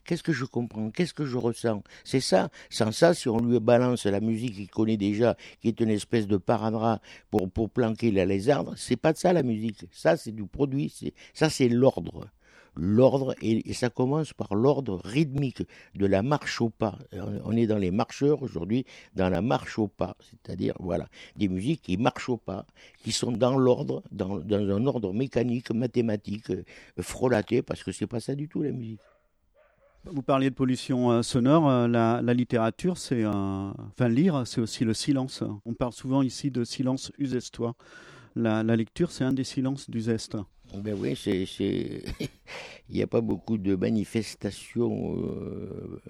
Qu'est-ce 0.05 0.23
que 0.23 0.33
je 0.33 0.45
comprends? 0.45 0.91
Qu'est-ce 0.91 1.15
que 1.15 1.25
je 1.25 1.37
ressens? 1.37 1.83
C'est 2.05 2.21
ça. 2.21 2.51
Sans 2.71 2.91
ça, 2.91 3.15
si 3.15 3.29
on 3.29 3.39
lui 3.39 3.61
balance 3.61 4.07
la 4.07 4.21
musique 4.21 4.55
qu'il 4.55 4.71
connaît 4.71 4.97
déjà, 4.97 5.37
qui 5.61 5.69
est 5.69 5.79
une 5.81 5.91
espèce 5.91 6.27
de 6.27 6.37
paradras 6.37 7.01
pour, 7.31 7.71
planquer 7.71 8.11
la 8.11 8.25
lézarde, 8.25 8.75
c'est 8.77 8.97
pas 8.97 9.15
ça 9.15 9.33
la 9.33 9.43
musique. 9.43 9.85
Ça, 9.93 10.17
c'est 10.17 10.33
du 10.33 10.47
produit. 10.47 10.93
Ça, 11.35 11.51
c'est 11.51 11.69
l'ordre 11.69 12.29
l'ordre, 12.75 13.35
et, 13.43 13.73
ça 13.73 13.91
commence 13.91 14.33
par 14.33 14.55
l'ordre 14.55 15.01
rythmique 15.05 15.63
de 15.95 16.07
la 16.07 16.23
marche 16.23 16.61
au 16.61 16.71
pas. 16.71 16.99
On 17.45 17.53
est 17.53 17.67
dans 17.67 17.79
les 17.79 17.91
marcheurs 17.91 18.43
aujourd'hui, 18.43 18.85
dans 19.15 19.29
la 19.29 19.43
marche 19.43 19.79
au 19.79 19.89
pas, 19.89 20.17
c'est-à-dire, 20.21 20.75
voilà, 20.81 21.09
des 21.37 21.49
musiques 21.49 21.83
qui 21.83 21.97
marchent 21.97 22.29
au 22.29 22.37
pas, 22.37 22.67
qui 23.03 23.13
sont 23.13 23.33
dans 23.33 23.57
l'ordre, 23.57 24.03
dans, 24.11 24.41
un 24.41 24.87
ordre 24.87 25.13
mécanique, 25.13 25.71
mathématique, 25.71 26.51
euh, 26.51 26.65
frolaté, 27.01 27.63
parce 27.63 27.83
que 27.83 27.93
c'est 27.93 28.07
pas 28.07 28.21
ça 28.21 28.35
du 28.35 28.49
tout 28.49 28.63
la 28.63 28.73
musique. 28.73 29.01
Vous 30.05 30.23
parliez 30.23 30.49
de 30.49 30.55
pollution 30.55 31.11
euh, 31.11 31.23
sonore. 31.23 31.69
Euh, 31.69 31.87
la, 31.87 32.35
littérature, 32.35 32.97
c'est 32.97 33.23
un... 33.23 33.75
enfin 33.91 34.09
lire, 34.09 34.47
c'est 34.47 34.61
aussi 34.61 34.85
le 34.85 34.95
silence. 34.95 35.45
On 35.67 35.75
parle 35.75 35.93
souvent 35.93 36.23
ici 36.23 36.51
de 36.51 36.65
silence 36.65 37.13
usestois. 37.19 37.75
La, 38.35 38.63
la 38.63 38.77
lecture, 38.77 39.11
c'est 39.11 39.25
un 39.25 39.33
des 39.33 39.45
silences 39.45 39.91
d'Uzeste. 39.91 40.37
Ben 40.75 40.95
oui, 40.95 41.17
c'est, 41.17 41.45
il 42.89 42.95
n'y 42.95 43.03
a 43.03 43.07
pas 43.07 43.21
beaucoup 43.21 43.59
de 43.59 43.75
manifestations 43.75 45.17
euh, 45.19 46.01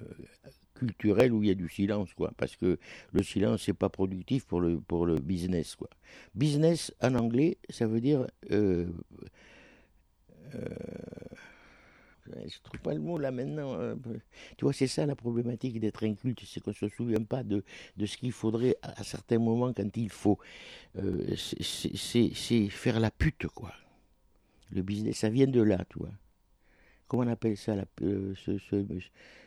culturelles 0.74 1.32
où 1.32 1.42
il 1.42 1.48
y 1.48 1.50
a 1.50 1.54
du 1.54 1.68
silence, 1.68 2.12
quoi. 2.14 2.32
Parce 2.36 2.56
que 2.56 2.78
le 3.12 3.22
silence, 3.22 3.62
c'est 3.64 3.72
pas 3.74 3.88
productif 3.88 4.44
pour 4.46 4.60
le, 4.60 4.78
pour 4.80 5.06
le 5.06 5.16
business, 5.16 5.76
quoi. 5.76 5.88
Business, 6.34 6.92
en 7.00 7.14
anglais, 7.14 7.58
ça 7.70 7.86
veut 7.86 8.00
dire... 8.00 8.26
Euh, 8.50 8.86
euh, 10.54 10.68
je 12.46 12.58
trouve 12.62 12.80
pas 12.80 12.94
le 12.94 13.00
mot 13.00 13.18
là 13.18 13.30
maintenant. 13.30 13.74
euh, 13.74 13.94
tu 14.56 14.64
vois, 14.64 14.72
c'est 14.72 14.86
ça 14.86 15.06
la 15.06 15.16
problématique 15.16 15.80
d'être 15.80 16.04
inculte, 16.04 16.42
c'est 16.46 16.60
qu'on 16.60 16.72
se 16.72 16.88
souvient 16.88 17.22
pas 17.22 17.42
de, 17.42 17.64
de 17.96 18.06
ce 18.06 18.16
qu'il 18.16 18.32
faudrait 18.32 18.76
à, 18.82 19.00
à 19.00 19.04
certains 19.04 19.38
moments 19.38 19.72
quand 19.72 19.96
il 19.96 20.10
faut. 20.10 20.38
Euh, 20.98 21.34
c'est 21.36 22.68
faire 22.68 23.00
la 23.00 23.10
pute, 23.10 23.46
quoi. 23.48 23.72
Le 24.70 24.82
business, 24.82 25.18
ça 25.18 25.28
vient 25.30 25.46
de 25.46 25.60
là, 25.62 25.84
tu 25.90 25.98
vois. 25.98 26.10
Comment 27.08 27.24
on 27.24 27.28
appelle 27.28 27.56
ça, 27.56 27.74
la, 27.74 27.84
euh, 28.02 28.34
ce, 28.36 28.56
ce- 28.58 28.84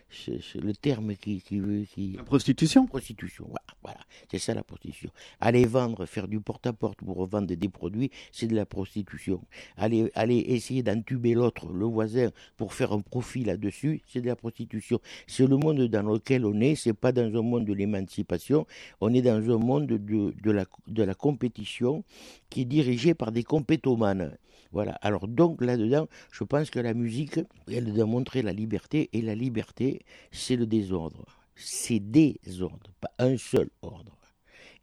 ce- 0.09 0.39
ce- 0.41 0.57
le 0.57 0.73
terme 0.73 1.15
qui, 1.15 1.41
qui 1.41 1.59
veut... 1.59 1.85
Qui... 1.85 2.11
La 2.17 2.23
prostitution 2.23 2.85
Prostitution, 2.85 3.45
voilà, 3.47 3.65
voilà. 3.81 3.99
c'est 4.29 4.37
ça 4.37 4.53
la 4.53 4.63
prostitution. 4.63 5.09
Aller 5.39 5.63
vendre, 5.65 6.05
faire 6.05 6.27
du 6.27 6.41
porte-à-porte 6.41 6.99
pour 6.99 7.15
revendre 7.15 7.47
des 7.55 7.69
produits, 7.69 8.11
c'est 8.33 8.47
de 8.47 8.55
la 8.55 8.65
prostitution. 8.65 9.41
Aller, 9.77 10.11
aller 10.13 10.39
essayer 10.39 10.83
d'entuber 10.83 11.33
l'autre, 11.35 11.71
le 11.71 11.85
voisin, 11.85 12.31
pour 12.57 12.73
faire 12.73 12.91
un 12.91 12.99
profit 12.99 13.45
là-dessus, 13.45 14.01
c'est 14.07 14.19
de 14.21 14.27
la 14.27 14.35
prostitution. 14.35 14.99
C'est 15.25 15.47
le 15.47 15.55
monde 15.55 15.81
dans 15.87 16.03
lequel 16.03 16.45
on 16.45 16.59
est, 16.59 16.75
c'est 16.75 16.93
pas 16.93 17.13
dans 17.13 17.33
un 17.33 17.41
monde 17.41 17.63
de 17.65 17.73
l'émancipation, 17.73 18.67
on 18.99 19.13
est 19.13 19.21
dans 19.21 19.39
un 19.49 19.57
monde 19.57 19.87
de, 19.87 19.97
de, 19.97 20.51
la, 20.51 20.65
de 20.87 21.03
la 21.03 21.15
compétition 21.15 22.03
qui 22.49 22.61
est 22.63 22.65
dirigé 22.65 23.13
par 23.13 23.31
des 23.31 23.43
compétomanes. 23.43 24.37
Voilà. 24.73 24.93
Alors 25.01 25.27
donc 25.27 25.61
là-dedans, 25.61 26.07
je 26.31 26.43
pense 26.43 26.69
que 26.71 26.79
la 26.79 26.95
musique, 26.95 27.39
elle 27.71 27.93
doit 27.93 28.07
montrer 28.07 28.41
la 28.41 28.51
liberté, 28.51 29.09
et 29.13 29.21
la 29.21 29.35
liberté, 29.35 30.01
c'est 30.31 30.55
le 30.55 30.65
désordre. 30.65 31.25
C'est 31.55 31.99
des 31.99 32.39
ordres, 32.59 32.91
pas 32.99 33.11
un 33.19 33.37
seul 33.37 33.69
ordre. 33.83 34.17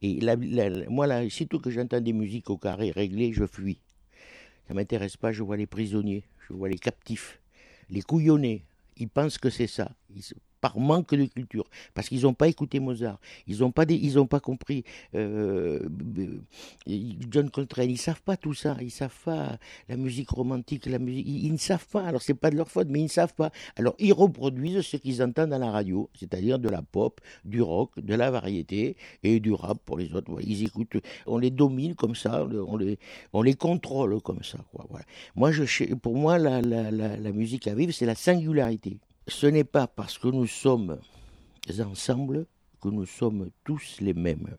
Et 0.01 0.21
moi, 0.89 1.07
là, 1.07 1.29
sitôt 1.29 1.59
que 1.59 1.71
j'entends 1.71 2.01
des 2.01 2.13
musiques 2.13 2.49
au 2.49 2.57
carré 2.57 2.91
réglées, 2.93 3.33
je 3.33 3.45
fuis. 3.45 3.83
Ça 4.69 4.75
m'intéresse 4.75 5.17
pas, 5.17 5.33
je 5.33 5.43
vois 5.43 5.57
les 5.57 5.67
prisonniers, 5.67 6.23
je 6.49 6.55
vois 6.55 6.69
les 6.69 6.79
captifs, 6.79 7.41
les 7.91 8.03
couillonnés. 8.03 8.65
Ils 8.97 9.09
pensent 9.09 9.39
que 9.39 9.51
c'est 9.51 9.67
ça. 9.67 9.91
Par 10.61 10.79
manque 10.79 11.15
de 11.15 11.25
culture, 11.25 11.65
parce 11.95 12.09
qu'ils 12.09 12.23
n'ont 12.23 12.35
pas 12.35 12.49
écouté 12.49 12.81
Mozart, 12.81 13.19
ils 13.47 13.61
n'ont 13.61 13.71
pas, 13.71 13.87
pas 14.29 14.41
compris 14.41 14.85
euh, 15.15 15.81
John 17.31 17.51
Coltrane, 17.51 17.91
ils 17.91 17.99
savent 17.99 18.23
pas 18.23 18.37
tout 18.37 18.55
ça, 18.55 18.77
ils 18.81 18.91
savent 18.91 19.15
pas 19.25 19.59
la 19.89 19.97
musique 19.97 20.31
romantique, 20.31 20.87
la 20.87 20.99
musique, 20.99 21.27
ils, 21.27 21.53
ne 21.53 21.59
savent 21.59 21.87
pas. 21.87 22.05
Alors 22.05 22.23
c'est 22.23 22.35
pas 22.35 22.51
de 22.51 22.57
leur 22.57 22.71
faute, 22.71 22.89
mais 22.91 23.01
ils 23.01 23.05
ne 23.05 23.09
savent 23.09 23.35
pas. 23.35 23.51
Alors 23.77 23.95
ils 23.99 24.13
reproduisent 24.13 24.83
ce 24.83 24.97
qu'ils 24.97 25.23
entendent 25.23 25.53
à 25.53 25.59
la 25.59 25.71
radio, 25.71 26.09
c'est-à-dire 26.19 26.59
de 26.59 26.69
la 26.69 26.83
pop, 26.83 27.21
du 27.45 27.63
rock, 27.63 27.99
de 27.99 28.15
la 28.15 28.31
variété 28.31 28.97
et 29.23 29.41
du 29.41 29.53
rap 29.53 29.79
pour 29.85 29.99
les 29.99 30.13
autres. 30.15 30.31
Ils 30.43 30.65
écoutent, 30.65 30.97
on 31.27 31.39
les 31.39 31.51
domine 31.51 31.95
comme 31.95 32.15
ça, 32.15 32.45
on 32.45 32.77
les, 32.77 32.99
on 33.33 33.43
les 33.43 33.55
contrôle 33.55 34.21
comme 34.21 34.43
ça. 34.43 34.59
Moi, 35.35 35.53
je, 35.53 35.95
pour 35.95 36.17
moi, 36.17 36.39
la, 36.39 36.61
la, 36.61 36.91
la, 36.91 37.17
la 37.17 37.33
musique 37.33 37.67
à 37.67 37.75
vivre, 37.75 37.93
c'est 37.93 38.07
la 38.07 38.15
singularité. 38.15 38.99
Ce 39.29 39.47
n'est 39.47 39.65
pas 39.65 39.87
parce 39.87 40.19
que 40.19 40.29
nous 40.29 40.47
sommes 40.47 40.99
ensemble 41.79 42.47
que 42.81 42.89
nous 42.89 43.07
sommes 43.07 43.51
tous 43.65 43.97
les 44.01 44.15
mêmes. 44.15 44.57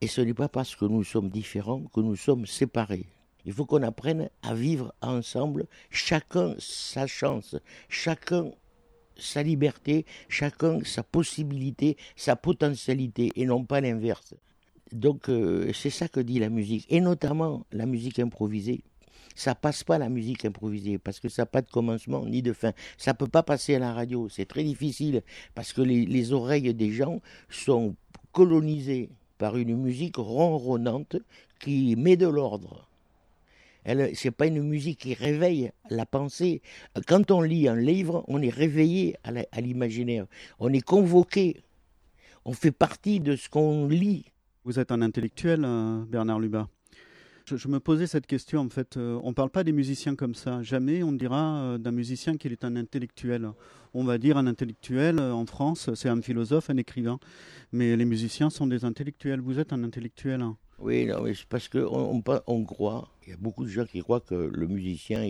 Et 0.00 0.06
ce 0.06 0.20
n'est 0.20 0.34
pas 0.34 0.48
parce 0.48 0.74
que 0.74 0.84
nous 0.84 1.04
sommes 1.04 1.28
différents 1.28 1.82
que 1.92 2.00
nous 2.00 2.16
sommes 2.16 2.46
séparés. 2.46 3.06
Il 3.44 3.52
faut 3.52 3.66
qu'on 3.66 3.82
apprenne 3.82 4.30
à 4.42 4.54
vivre 4.54 4.94
ensemble, 5.02 5.66
chacun 5.90 6.54
sa 6.58 7.06
chance, 7.06 7.56
chacun 7.88 8.52
sa 9.16 9.42
liberté, 9.42 10.06
chacun 10.28 10.82
sa 10.84 11.02
possibilité, 11.02 11.96
sa 12.16 12.36
potentialité, 12.36 13.30
et 13.36 13.44
non 13.44 13.64
pas 13.64 13.80
l'inverse. 13.80 14.34
Donc 14.92 15.28
euh, 15.28 15.72
c'est 15.74 15.90
ça 15.90 16.08
que 16.08 16.20
dit 16.20 16.38
la 16.38 16.48
musique, 16.48 16.86
et 16.90 17.00
notamment 17.00 17.66
la 17.72 17.86
musique 17.86 18.18
improvisée. 18.18 18.82
Ça 19.40 19.54
passe 19.54 19.84
pas 19.84 19.96
la 19.96 20.10
musique 20.10 20.44
improvisée 20.44 20.98
parce 20.98 21.18
que 21.18 21.30
ça 21.30 21.42
n'a 21.42 21.46
pas 21.46 21.62
de 21.62 21.70
commencement 21.70 22.26
ni 22.26 22.42
de 22.42 22.52
fin. 22.52 22.74
Ça 22.98 23.14
peut 23.14 23.26
pas 23.26 23.42
passer 23.42 23.74
à 23.74 23.78
la 23.78 23.94
radio. 23.94 24.28
C'est 24.28 24.44
très 24.44 24.62
difficile 24.62 25.22
parce 25.54 25.72
que 25.72 25.80
les, 25.80 26.04
les 26.04 26.34
oreilles 26.34 26.74
des 26.74 26.92
gens 26.92 27.22
sont 27.48 27.96
colonisées 28.32 29.08
par 29.38 29.56
une 29.56 29.78
musique 29.78 30.16
ronronnante 30.16 31.16
qui 31.58 31.96
met 31.96 32.18
de 32.18 32.26
l'ordre. 32.26 32.86
Elle, 33.84 34.14
c'est 34.14 34.30
pas 34.30 34.46
une 34.46 34.62
musique 34.62 34.98
qui 34.98 35.14
réveille 35.14 35.72
la 35.88 36.04
pensée. 36.04 36.60
Quand 37.06 37.30
on 37.30 37.40
lit 37.40 37.66
un 37.66 37.76
livre, 37.76 38.26
on 38.28 38.42
est 38.42 38.50
réveillé 38.50 39.16
à 39.24 39.60
l'imaginaire. 39.62 40.26
On 40.58 40.70
est 40.70 40.84
convoqué. 40.84 41.62
On 42.44 42.52
fait 42.52 42.72
partie 42.72 43.20
de 43.20 43.36
ce 43.36 43.48
qu'on 43.48 43.88
lit. 43.88 44.26
Vous 44.64 44.78
êtes 44.78 44.92
un 44.92 45.00
intellectuel, 45.00 45.64
euh, 45.64 46.04
Bernard 46.04 46.40
Lubat? 46.40 46.68
Je, 47.56 47.68
me 47.68 47.80
posais 47.80 48.06
cette 48.06 48.26
question, 48.26 48.60
en 48.60 48.68
fait. 48.68 48.96
euh, 48.96 49.18
on 49.24 49.30
ne 49.30 49.34
parle 49.34 49.50
pas 49.50 49.64
des 49.64 49.72
musiciens 49.72 50.14
comme 50.14 50.34
ça. 50.34 50.62
Jamais 50.62 51.02
on 51.02 51.12
dira 51.12 51.62
euh, 51.62 51.78
d'un 51.78 51.90
musicien 51.90 52.36
qu'il 52.36 52.52
est 52.52 52.64
un 52.64 52.76
intellectuel. 52.76 53.50
On 53.92 54.04
va 54.04 54.18
dire 54.18 54.36
un 54.36 54.46
intellectuel 54.46 55.18
euh, 55.18 55.32
en 55.32 55.46
France, 55.46 55.90
c'est 55.94 56.08
un 56.08 56.20
philosophe, 56.22 56.70
un 56.70 56.76
écrivain. 56.76 57.18
Mais 57.72 57.96
les 57.96 58.04
musiciens 58.04 58.50
sont 58.50 58.66
des 58.66 58.84
intellectuels. 58.84 59.40
Vous 59.40 59.58
êtes 59.58 59.72
un 59.72 59.82
intellectuel. 59.82 60.44
Oui, 60.78 61.06
non, 61.06 61.22
mais 61.22 61.32
parce 61.48 61.68
qu'on 61.68 62.22
on, 62.26 62.40
on 62.46 62.64
croit, 62.64 63.08
il 63.26 63.30
y 63.30 63.32
a 63.32 63.36
beaucoup 63.36 63.64
de 63.64 63.68
gens 63.68 63.84
qui 63.84 64.00
croient 64.00 64.20
que 64.20 64.34
le 64.34 64.66
musicien, 64.66 65.24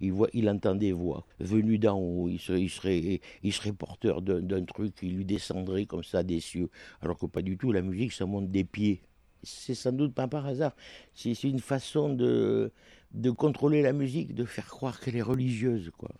il, 0.00 0.12
voit, 0.12 0.28
il 0.32 0.48
entend 0.48 0.74
des 0.76 0.92
voix 0.92 1.26
venues 1.40 1.78
d'en 1.78 1.98
haut, 1.98 2.28
il 2.28 2.38
serait, 2.38 2.62
il 2.62 2.68
serait, 2.68 3.20
il 3.42 3.52
serait 3.52 3.72
porteur 3.72 4.22
d'un 4.22 4.40
d'un 4.40 4.64
truc 4.64 4.94
qui 4.94 5.08
lui 5.08 5.24
descendrait 5.24 5.86
comme 5.86 6.04
ça 6.04 6.22
des 6.22 6.38
cieux, 6.38 6.70
alors 7.00 7.18
que 7.18 7.26
pas 7.26 7.42
du 7.42 7.56
tout, 7.56 7.72
la 7.72 7.82
musique, 7.82 8.12
ça 8.12 8.26
monte 8.26 8.50
des 8.52 8.62
pieds. 8.62 9.02
C'est 9.42 9.74
sans 9.74 9.92
doute 9.92 10.14
pas 10.14 10.28
par 10.28 10.46
hasard, 10.46 10.74
c'est 11.14 11.42
une 11.44 11.58
façon 11.60 12.14
de, 12.14 12.70
de 13.12 13.30
contrôler 13.30 13.82
la 13.82 13.92
musique, 13.92 14.34
de 14.34 14.44
faire 14.44 14.66
croire 14.68 15.00
qu'elle 15.00 15.16
est 15.16 15.22
religieuse, 15.22 15.90
quoi. 15.98 16.10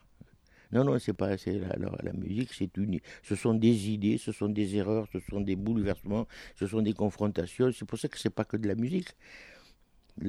Non, 0.73 0.85
non, 0.85 0.99
c'est 0.99 1.13
pas, 1.13 1.29
la, 1.29 1.37
la, 1.77 1.91
la 2.03 2.13
musique, 2.15 2.53
c'est 2.55 2.75
une, 2.79 2.99
ce 3.23 3.35
sont 3.37 3.53
des 3.55 3.91
idées, 3.91 4.17
ce 4.19 4.33
sont 4.33 4.49
des 4.49 4.77
erreurs, 4.77 5.07
ce 5.13 5.19
sont 5.21 5.43
des 5.43 5.55
bouleversements, 5.55 6.27
ce 6.57 6.67
sont 6.67 6.81
des 6.81 6.95
confrontations. 6.95 7.71
C'est 7.73 7.85
pour 7.85 7.99
ça 7.99 8.09
que 8.09 8.19
c'est 8.19 8.31
pas 8.31 8.45
que 8.47 8.57
de 8.57 8.67
la 8.67 8.75
musique. 8.75 9.09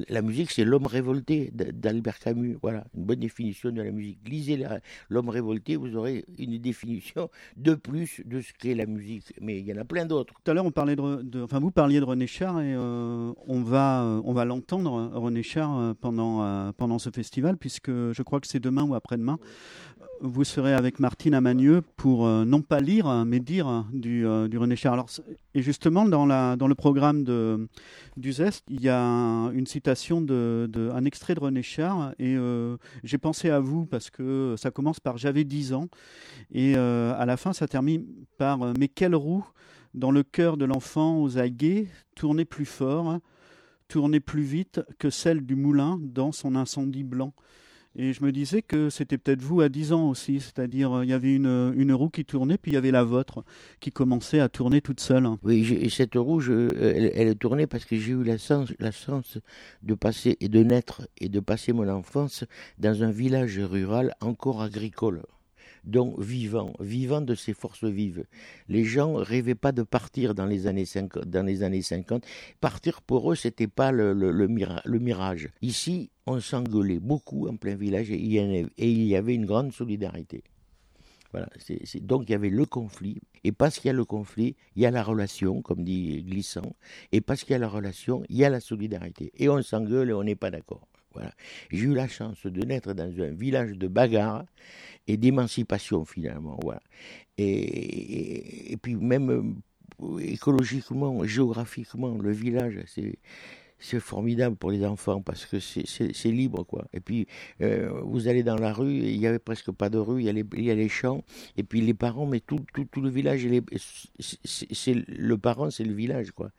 La 0.08 0.22
musique, 0.22 0.50
c'est 0.50 0.64
l'homme 0.64 0.86
révolté 0.86 1.50
d'Albert 1.52 2.18
Camus. 2.18 2.56
Voilà, 2.62 2.84
une 2.96 3.04
bonne 3.04 3.20
définition 3.20 3.70
de 3.70 3.82
la 3.82 3.90
musique. 3.90 4.18
Lisez 4.26 4.64
l'homme 5.10 5.28
révolté, 5.28 5.76
vous 5.76 5.94
aurez 5.94 6.24
une 6.38 6.58
définition 6.58 7.28
de 7.56 7.74
plus 7.74 8.22
de 8.24 8.40
ce 8.40 8.52
qu'est 8.58 8.74
la 8.74 8.86
musique. 8.86 9.34
Mais 9.42 9.58
il 9.60 9.66
y 9.66 9.72
en 9.72 9.76
a 9.76 9.84
plein 9.84 10.06
d'autres. 10.06 10.32
Tout 10.42 10.50
à 10.50 10.54
l'heure, 10.54 10.64
on 10.64 10.70
parlait 10.70 10.96
de, 10.96 11.22
de- 11.22 11.42
enfin, 11.42 11.60
vous 11.60 11.70
parliez 11.70 12.00
de 12.00 12.04
René 12.04 12.26
Char 12.26 12.60
et 12.62 12.74
euh, 12.74 13.32
on 13.46 13.60
va, 13.62 14.02
euh, 14.04 14.22
on 14.24 14.32
va 14.32 14.44
l'entendre, 14.46 15.10
René 15.14 15.42
Char, 15.42 15.94
pendant, 16.00 16.42
euh, 16.42 16.72
pendant 16.76 16.98
ce 16.98 17.10
festival, 17.10 17.58
puisque 17.58 17.90
je 17.90 18.22
crois 18.22 18.40
que 18.40 18.46
c'est 18.46 18.60
demain 18.60 18.84
ou 18.84 18.94
après-demain. 18.94 19.38
Vous 20.20 20.44
serez 20.44 20.72
avec 20.72 21.00
Martine 21.00 21.34
Amagneux 21.34 21.82
pour 21.96 22.26
euh, 22.26 22.44
non 22.46 22.62
pas 22.62 22.80
lire, 22.80 23.24
mais 23.26 23.40
dire 23.40 23.84
du, 23.92 24.26
euh, 24.26 24.48
René 24.54 24.74
Char. 24.76 25.04
Et 25.54 25.60
justement, 25.60 26.06
dans, 26.06 26.24
la, 26.24 26.56
dans 26.56 26.66
le 26.68 26.74
programme 26.74 27.24
de, 27.24 27.68
du 28.16 28.32
Zest, 28.32 28.64
il 28.70 28.80
y 28.80 28.88
a 28.88 29.02
un- 29.02 29.50
une 29.50 29.66
citation 29.66 30.22
de, 30.22 30.90
un 30.94 31.04
extrait 31.04 31.34
de 31.34 31.40
René 31.40 31.62
Char, 31.62 32.12
et 32.18 32.36
euh, 32.36 32.76
j'ai 33.02 33.18
pensé 33.18 33.50
à 33.50 33.60
vous 33.60 33.84
parce 33.84 34.08
que 34.08 34.54
ça 34.56 34.70
commence 34.70 34.98
par 34.98 35.18
J'avais 35.18 35.44
10 35.44 35.74
ans, 35.74 35.88
et 36.52 36.74
à 36.76 37.24
la 37.26 37.36
fin, 37.36 37.52
ça 37.52 37.66
termine 37.68 38.04
par 38.38 38.58
Mais 38.78 38.88
quelle 38.88 39.14
roue 39.14 39.44
dans 39.92 40.10
le 40.10 40.22
cœur 40.22 40.56
de 40.56 40.64
l'enfant 40.64 41.20
aux 41.20 41.36
aguets 41.38 41.88
tournait 42.16 42.44
plus 42.46 42.64
fort, 42.66 43.18
tournait 43.88 44.20
plus 44.20 44.42
vite 44.42 44.80
que 44.98 45.10
celle 45.10 45.44
du 45.44 45.54
moulin 45.54 45.98
dans 46.00 46.32
son 46.32 46.54
incendie 46.56 47.04
blanc. 47.04 47.34
Et 47.96 48.12
je 48.12 48.24
me 48.24 48.32
disais 48.32 48.62
que 48.62 48.90
c'était 48.90 49.18
peut-être 49.18 49.42
vous 49.42 49.60
à 49.60 49.68
10 49.68 49.92
ans 49.92 50.08
aussi, 50.08 50.40
c'est-à-dire 50.40 50.92
euh, 50.92 51.04
il 51.04 51.10
y 51.10 51.12
avait 51.12 51.32
une, 51.32 51.72
une 51.76 51.92
roue 51.92 52.08
qui 52.08 52.24
tournait, 52.24 52.58
puis 52.58 52.72
il 52.72 52.74
y 52.74 52.76
avait 52.76 52.90
la 52.90 53.04
vôtre 53.04 53.44
qui 53.78 53.92
commençait 53.92 54.40
à 54.40 54.48
tourner 54.48 54.80
toute 54.80 55.00
seule. 55.00 55.28
Oui, 55.44 55.78
et 55.80 55.88
cette 55.90 56.16
rouge, 56.16 56.50
euh, 56.50 56.68
elle, 57.14 57.36
tournée 57.36 57.66
parce 57.68 57.84
que 57.84 57.96
j'ai 57.96 58.12
eu 58.12 58.24
la 58.24 58.36
chance, 58.36 58.72
la 58.80 58.90
chance 58.90 59.38
de 59.82 59.94
passer 59.94 60.36
et 60.40 60.48
de 60.48 60.62
naître 60.62 61.08
et 61.18 61.28
de 61.28 61.38
passer 61.38 61.72
mon 61.72 61.88
enfance 61.88 62.44
dans 62.78 63.04
un 63.04 63.10
village 63.10 63.58
rural 63.60 64.14
encore 64.20 64.60
agricole. 64.62 65.22
Donc 65.84 66.18
vivant, 66.18 66.72
vivant 66.80 67.20
de 67.20 67.34
ses 67.34 67.52
forces 67.52 67.84
vives. 67.84 68.24
Les 68.68 68.84
gens 68.84 69.14
rêvaient 69.14 69.54
pas 69.54 69.72
de 69.72 69.82
partir 69.82 70.34
dans 70.34 70.46
les 70.46 70.66
années 70.66 70.86
50. 70.86 71.26
Dans 71.28 71.44
les 71.44 71.62
années 71.62 71.82
50. 71.82 72.24
Partir 72.60 73.02
pour 73.02 73.30
eux, 73.30 73.36
c'était 73.36 73.68
pas 73.68 73.92
le, 73.92 74.12
le, 74.14 74.32
le, 74.32 74.48
mira- 74.48 74.82
le 74.84 74.98
mirage. 74.98 75.50
Ici, 75.60 76.10
on 76.26 76.40
s'engueulait 76.40 77.00
beaucoup 77.00 77.48
en 77.48 77.56
plein 77.56 77.74
village 77.74 78.10
et 78.10 78.16
il 78.16 78.32
y, 78.32 79.16
avait, 79.16 79.34
une 79.34 79.46
grande 79.46 79.72
solidarité. 79.72 80.42
Voilà, 81.32 81.48
donc 82.02 82.24
il 82.28 82.32
y 82.32 82.34
avait 82.36 82.48
le 82.48 82.64
conflit, 82.64 83.20
et 83.42 83.50
parce 83.50 83.80
qu'il 83.80 83.88
y 83.88 83.90
a 83.90 83.92
le 83.92 84.04
conflit, 84.04 84.54
il 84.76 84.82
y 84.82 84.86
a 84.86 84.92
la 84.92 85.02
relation, 85.02 85.62
comme 85.62 85.82
dit 85.82 86.22
Glissant, 86.22 86.76
et 87.10 87.20
parce 87.20 87.42
qu'il 87.42 87.52
y 87.52 87.56
a 87.56 87.58
la 87.58 87.68
relation, 87.68 88.22
il 88.28 88.36
y 88.36 88.44
a 88.44 88.50
la 88.50 88.60
solidarité, 88.60 89.32
et 89.36 89.48
on 89.48 89.60
s'engueule 89.60 90.10
et 90.10 90.12
on 90.12 90.22
n'est 90.22 90.36
pas 90.36 90.52
d'accord. 90.52 90.86
J'ai 91.70 91.84
eu 91.84 91.94
la 91.94 92.08
chance 92.08 92.46
de 92.46 92.64
naître 92.64 92.92
dans 92.94 93.04
un 93.20 93.30
village 93.30 93.72
de 93.72 93.88
bagarre 93.88 94.44
et 95.06 95.16
d'émancipation 95.16 96.04
finalement. 96.04 96.58
Et, 97.38 98.76
puis 98.82 98.96
même 98.96 99.54
euh, 100.00 100.18
écologiquement, 100.20 101.24
géographiquement, 101.24 102.16
le 102.16 102.32
village, 102.32 102.78
c'est 103.78 104.00
formidable 104.00 104.56
pour 104.56 104.70
les 104.70 104.84
enfants 104.84 105.20
parce 105.20 105.44
que 105.46 105.58
c'est 105.60 106.30
libre 106.30 106.64
quoi. 106.64 106.86
Et 106.92 107.00
puis 107.00 107.26
euh, 107.60 107.90
vous 108.02 108.28
allez 108.28 108.42
dans 108.42 108.56
la 108.56 108.72
rue, 108.72 108.92
il 108.92 109.16
y 109.16 109.26
avait 109.26 109.38
presque 109.38 109.70
pas 109.72 109.90
de 109.90 109.98
rue, 109.98 110.22
il 110.22 110.26
y 110.26 110.70
a 110.70 110.74
les, 110.74 110.88
champs 110.88 111.22
et 111.56 111.62
puis 111.62 111.80
les 111.80 111.94
parents, 111.94 112.26
mais 112.26 112.40
tout, 112.40 112.64
le 112.96 113.08
village, 113.10 113.46
le 113.46 115.34
parent, 115.36 115.70
c'est 115.70 115.84
le 115.84 115.92
village 115.92 116.30
quoi. 116.30 116.50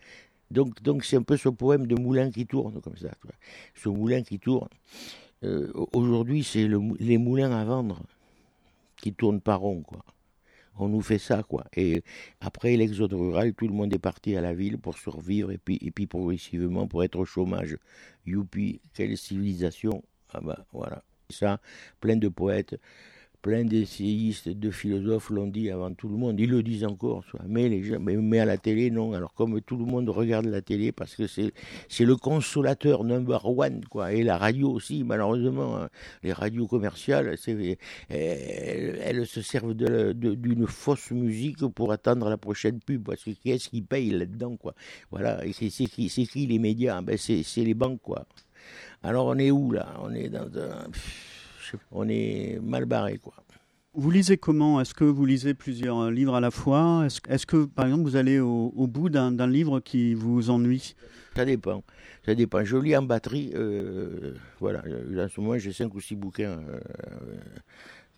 Donc 0.51 0.81
donc 0.81 1.03
c'est 1.03 1.17
un 1.17 1.23
peu 1.23 1.37
ce 1.37 1.49
poème 1.49 1.87
de 1.87 1.95
moulin 1.95 2.31
qui 2.31 2.45
tourne 2.45 2.81
comme 2.81 2.97
ça. 2.97 3.11
Ce 3.75 3.89
moulin 3.89 4.23
qui 4.23 4.39
tourne. 4.39 4.69
Euh, 5.43 5.71
Aujourd'hui, 5.93 6.43
c'est 6.43 6.67
le, 6.67 6.79
les 6.99 7.17
moulins 7.17 7.51
à 7.51 7.65
vendre 7.65 8.01
qui 8.97 9.13
tournent 9.13 9.41
par 9.41 9.59
rond 9.59 9.81
quoi 9.81 10.03
on 10.77 10.89
nous 10.89 11.01
fait 11.01 11.19
ça, 11.19 11.43
quoi. 11.43 11.65
Et 11.75 12.03
après 12.41 12.75
l'exode 12.75 13.13
rural, 13.13 13.53
tout 13.53 13.67
le 13.67 13.73
monde 13.73 13.93
est 13.93 13.99
parti 13.99 14.35
à 14.35 14.41
la 14.41 14.53
ville 14.53 14.77
pour 14.77 14.97
survivre 14.97 15.51
et 15.51 15.57
puis, 15.57 15.77
et 15.81 15.91
puis 15.91 16.07
progressivement 16.07 16.87
pour 16.87 17.03
être 17.03 17.17
au 17.17 17.25
chômage. 17.25 17.77
Youpi, 18.25 18.81
quelle 18.93 19.17
civilisation. 19.17 20.03
Ah 20.33 20.41
bah 20.41 20.65
voilà. 20.73 21.03
Ça, 21.29 21.59
plein 22.01 22.17
de 22.17 22.27
poètes 22.27 22.75
plein 23.45 23.63
d'essayistes, 23.63 24.49
de 24.49 24.71
philosophes 24.71 25.29
l'ont 25.29 25.45
dit 25.45 25.69
avant 25.69 25.93
tout 25.93 26.09
le 26.09 26.17
monde. 26.17 26.39
Ils 26.39 26.49
le 26.49 26.63
disent 26.63 26.83
encore, 26.83 27.23
mais, 27.47 27.69
les 27.69 27.99
mais, 27.99 28.39
à 28.39 28.45
la 28.45 28.57
télé, 28.57 28.89
non. 28.89 29.13
Alors 29.13 29.35
comme 29.35 29.61
tout 29.61 29.77
le 29.77 29.85
monde 29.85 30.09
regarde 30.09 30.47
la 30.47 30.63
télé 30.63 30.91
parce 30.91 31.13
que 31.13 31.27
c'est 31.27 31.53
le 31.99 32.15
consolateur 32.15 33.03
number 33.03 33.45
one, 33.45 33.85
quoi. 33.85 34.13
Et 34.13 34.23
la 34.23 34.39
radio 34.39 34.71
aussi, 34.71 35.03
malheureusement, 35.03 35.77
hein. 35.77 35.89
les 36.23 36.33
radios 36.33 36.65
commerciales, 36.65 37.35
elles, 38.09 39.27
se 39.27 39.43
servent 39.43 39.75
d'une 39.75 40.65
fausse 40.65 41.11
musique 41.11 41.63
pour 41.67 41.91
attendre 41.91 42.27
la 42.29 42.37
prochaine 42.37 42.79
pub, 42.79 43.03
parce 43.03 43.23
que 43.23 43.29
qui 43.29 43.51
est-ce 43.51 43.69
qui 43.69 43.83
paye 43.83 44.09
là-dedans, 44.09 44.57
quoi. 44.57 44.73
Voilà. 45.11 45.45
Et 45.45 45.53
c'est 45.53 45.69
qui, 45.69 46.09
c'est 46.09 46.25
qui 46.25 46.47
les 46.47 46.57
médias? 46.57 46.99
Ben 47.03 47.15
c'est 47.15 47.43
les 47.57 47.75
banques, 47.75 48.01
quoi. 48.01 48.25
Alors 49.03 49.27
on 49.27 49.37
est 49.37 49.51
où 49.51 49.71
là? 49.71 49.99
On 50.01 50.11
est 50.15 50.29
dans 50.29 50.49
un 50.57 50.87
on 51.91 52.07
est 52.07 52.59
mal 52.61 52.85
barré, 52.85 53.17
quoi. 53.17 53.33
Vous 53.97 54.11
lisez 54.11 54.37
comment? 54.37 54.81
Est-ce 54.81 54.93
que 54.93 55.05
vous 55.05 55.25
lisez 55.25 55.53
plusieurs 55.53 56.11
livres 56.11 56.35
à 56.35 56.41
la 56.41 56.51
fois? 56.51 57.07
Est-ce 57.29 57.45
que, 57.45 57.63
par 57.63 57.85
exemple, 57.85 58.03
vous 58.03 58.17
allez 58.17 58.39
au, 58.39 58.87
bout 58.87 59.09
d'un 59.09 59.47
livre 59.47 59.79
qui 59.79 60.13
vous 60.13 60.49
ennuie? 60.49 60.95
Ça 61.33 61.45
dépend. 61.45 61.81
Ça 62.25 62.35
dépend. 62.35 62.65
Je 62.65 62.75
lis 62.75 62.95
en 62.97 63.03
batterie. 63.03 63.51
Euh, 63.55 64.33
voilà. 64.59 64.79
En 64.79 65.29
ce 65.29 65.39
moment, 65.39 65.57
j'ai 65.57 65.71
cinq 65.71 65.95
ou 65.95 66.01
six 66.01 66.15
bouquins 66.15 66.59
euh, 66.59 66.79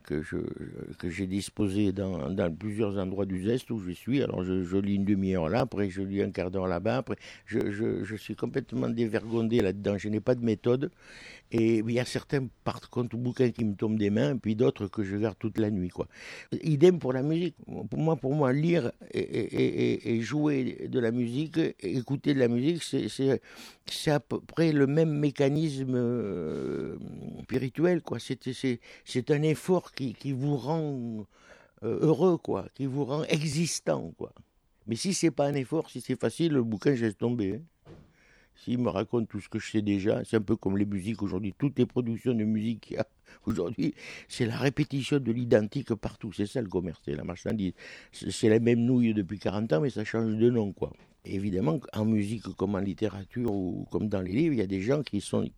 que 0.08 1.10
j'ai 1.10 1.28
disposé 1.28 1.92
dans, 1.92 2.30
dans, 2.30 2.54
plusieurs 2.54 2.98
endroits 2.98 3.26
du 3.26 3.44
Zest 3.44 3.70
où 3.72 3.80
je 3.80 3.92
suis. 3.92 4.24
Alors 4.24 4.44
je, 4.44 4.64
je 4.64 4.78
lis 4.78 4.96
une 4.96 5.06
demi-heure 5.06 5.50
là, 5.50 5.62
après 5.62 5.90
je 5.90 6.02
lis 6.02 6.22
un 6.22 6.32
quart 6.32 6.50
d'heure 6.50 6.68
là-bas. 6.68 6.98
Après, 6.98 7.18
je, 7.46 7.72
je, 7.72 8.04
je, 8.04 8.16
suis 8.16 8.36
complètement 8.36 8.90
dévergondé 8.90 9.60
là-dedans. 9.60 9.98
Je 9.98 10.10
n'ai 10.10 10.22
pas 10.22 10.36
de 10.36 10.44
méthode. 10.44 10.92
Et 11.52 11.78
il 11.78 11.92
y 11.92 12.00
a 12.00 12.06
certains, 12.06 12.48
par 12.66 12.90
contre, 12.90 13.16
bouquins 13.16 13.52
qui 13.52 13.64
me 13.64 13.74
tombent 13.74 13.98
des 13.98 14.10
mains, 14.10 14.36
puis 14.36 14.56
d'autres 14.56 14.88
que 14.88 15.04
je 15.04 15.16
garde 15.16 15.38
toute 15.40 15.58
la 15.58 15.72
nuit. 15.72 15.90
Quoi. 15.90 16.08
Idem 16.62 17.00
pour 17.00 17.14
la 17.14 17.24
musique. 17.24 17.56
Pour 17.90 18.00
moi, 18.00 18.18
pour 18.18 18.34
moi 18.34 18.52
lire 18.52 18.92
et, 19.14 20.20
jouer 20.22 20.88
de 20.90 21.00
la 21.00 21.12
musique, 21.12 21.60
écouter 21.80 22.34
de 22.34 22.40
la 22.40 22.50
musique, 22.50 22.84
c'est 22.84 24.12
à 24.12 24.20
peu 24.20 24.42
près 24.42 24.74
le 24.74 24.88
même 24.88 25.12
mécanisme 25.12 25.96
euh, 25.96 26.98
spirituel. 27.44 28.02
C'est 29.06 29.32
un 29.32 29.42
effort 29.44 29.94
qui, 29.94 30.14
qui 30.14 30.34
vous 30.34 30.58
rend 30.58 31.26
euh, 31.84 32.00
heureux, 32.02 32.38
quoi, 32.38 32.68
qui 32.74 32.88
vous 32.88 33.06
rend 33.06 33.24
existant. 33.24 34.12
Quoi. 34.18 34.34
Mais 34.88 34.96
si 34.96 35.14
c'est 35.14 35.32
pas 35.32 35.46
un 35.48 35.54
effort, 35.54 35.90
si 35.90 36.02
c'est 36.02 36.20
facile, 36.20 36.54
le 36.54 36.64
bouquin, 36.64 36.96
je 36.96 37.06
laisse 37.06 37.18
tomber. 37.18 37.56
Hein. 37.56 37.62
S'il 38.64 38.80
me 38.80 38.90
raconte 38.90 39.28
tout 39.30 39.40
ce 39.40 39.50
que 39.50 39.60
je 39.60 39.72
sais 39.72 39.82
déjà, 39.82 40.24
c'est 40.26 40.38
un 40.38 40.42
peu 40.42 40.56
comme 40.56 40.78
les 40.78 40.86
musiques 40.86 41.22
aujourd'hui. 41.22 41.54
Toutes 41.58 41.78
les 41.78 41.86
productions 41.86 42.34
de 42.34 42.44
musique 42.44 42.82
qu'il 42.82 42.96
y 42.98 43.00
a 43.00 43.08
aujourd'hui, 43.46 43.94
c'est 44.28 44.46
la 44.46 44.58
répétition 44.58 45.20
de 45.20 45.32
l'identique 45.32 45.94
partout. 45.96 46.32
C'est 46.34 46.48
ça 46.48 46.62
le 46.62 46.68
commerce, 46.68 47.02
c'est 47.06 47.16
la 47.16 47.24
marchandise. 47.24 47.74
C'est 48.12 48.50
la 48.50 48.60
même 48.60 48.80
nouille 48.80 49.14
depuis 49.14 49.40
40 49.40 49.74
ans, 49.74 49.82
mais 49.82 49.90
ça 49.90 50.04
change 50.04 50.36
de 50.36 50.50
nom, 50.50 50.72
quoi 50.74 50.92
évidemment, 51.30 51.80
en 51.94 52.06
musique 52.06 52.44
comme 52.56 52.76
en 52.76 52.80
littérature 52.80 53.52
ou 53.52 53.86
comme 53.92 54.08
dans 54.10 54.22
les 54.22 54.32
livres, 54.32 54.54
il 54.54 54.60
y 54.60 54.62
a 54.62 54.68
des 54.68 54.82
gens 54.82 55.04
qui 55.04 55.22
sont 55.22 55.50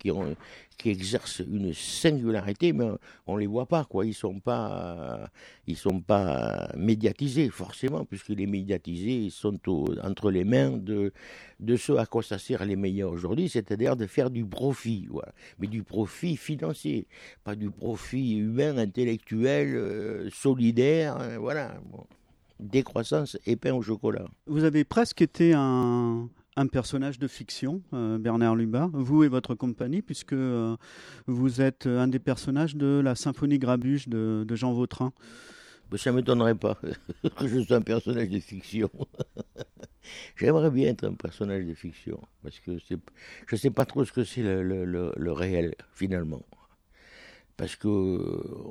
qui 0.78 0.90
exercent 0.90 1.40
une 1.40 1.74
singularité, 1.74 2.72
mais 2.72 2.88
on 3.28 3.36
les 3.36 3.48
voit 3.48 3.66
pas, 3.66 3.84
quoi. 3.84 4.06
Ils 4.06 4.14
sont 4.14 4.40
pas 4.40 5.30
sont 5.76 6.02
pas 6.02 6.72
médiatisés 6.76 7.50
forcément, 7.50 8.06
puisque 8.06 8.30
les 8.30 8.48
médiatisés 8.48 9.26
ils 9.26 9.32
sont 9.32 9.60
entre 10.04 10.32
les 10.32 10.44
mains 10.44 10.78
de 10.78 11.14
de 11.60 11.76
ceux 11.76 11.98
à 12.00 12.06
quoi 12.06 12.24
ça 12.24 12.38
sert 12.38 12.66
les 12.66 12.76
meilleurs 12.76 13.12
aujourd'hui, 13.12 13.50
c'est-à-dire 13.50 13.96
de 13.98 14.06
faire 14.06 14.30
du 14.30 14.46
profit, 14.46 15.08
voilà. 15.10 15.34
Mais 15.60 15.68
du 15.68 15.84
profit 15.84 16.38
financier, 16.38 17.08
pas 17.44 17.56
du 17.56 17.70
profit 17.70 18.38
humain, 18.38 18.78
intellectuel, 18.78 19.76
euh, 19.76 20.30
solidaire, 20.32 21.18
hein, 21.18 21.38
voilà 21.38 21.80
décroissance 22.60 23.38
et 23.46 23.56
pain 23.56 23.74
au 23.74 23.82
chocolat. 23.82 24.26
Vous 24.48 24.64
avez 24.64 24.84
presque 24.84 25.22
été 25.22 25.54
un, 25.54 26.30
un 26.56 26.68
personnage 26.68 27.20
de 27.20 27.28
fiction, 27.28 27.82
euh, 27.94 28.18
Bernard 28.18 28.56
Lubat, 28.56 28.90
vous 28.94 29.24
et 29.24 29.28
votre 29.28 29.56
compagnie, 29.56 30.02
puisque 30.02 30.34
euh, 30.34 30.76
vous 31.28 31.62
êtes 31.62 31.88
un 31.88 32.08
des 32.08 32.20
personnages 32.20 32.76
de 32.76 33.02
la 33.04 33.16
symphonie 33.16 33.60
Grabuge 33.60 34.08
de, 34.08 34.44
de 34.48 34.56
Jean 34.56 34.74
Vautrin. 34.74 35.14
Ça 35.96 36.12
ne 36.12 36.18
m'étonnerait 36.18 36.56
pas 36.56 36.78
que 37.38 37.48
je 37.48 37.62
sois 37.62 37.78
un 37.78 37.82
personnage 37.82 38.30
de 38.30 38.40
fiction. 38.40 38.90
J'aimerais 40.36 40.70
bien 40.70 40.90
être 40.90 41.06
un 41.06 41.14
personnage 41.14 41.66
de 41.66 41.74
fiction, 41.74 42.20
parce 42.44 42.60
que 42.60 42.78
je 42.78 42.96
ne 43.52 43.58
sais 43.58 43.70
pas 43.72 43.86
trop 43.86 44.04
ce 44.06 44.12
que 44.12 44.24
c'est 44.24 44.44
le, 44.44 44.62
le, 44.86 45.14
le 45.16 45.32
réel, 45.32 45.76
finalement 45.94 46.44
parce 47.60 47.76
que 47.76 47.90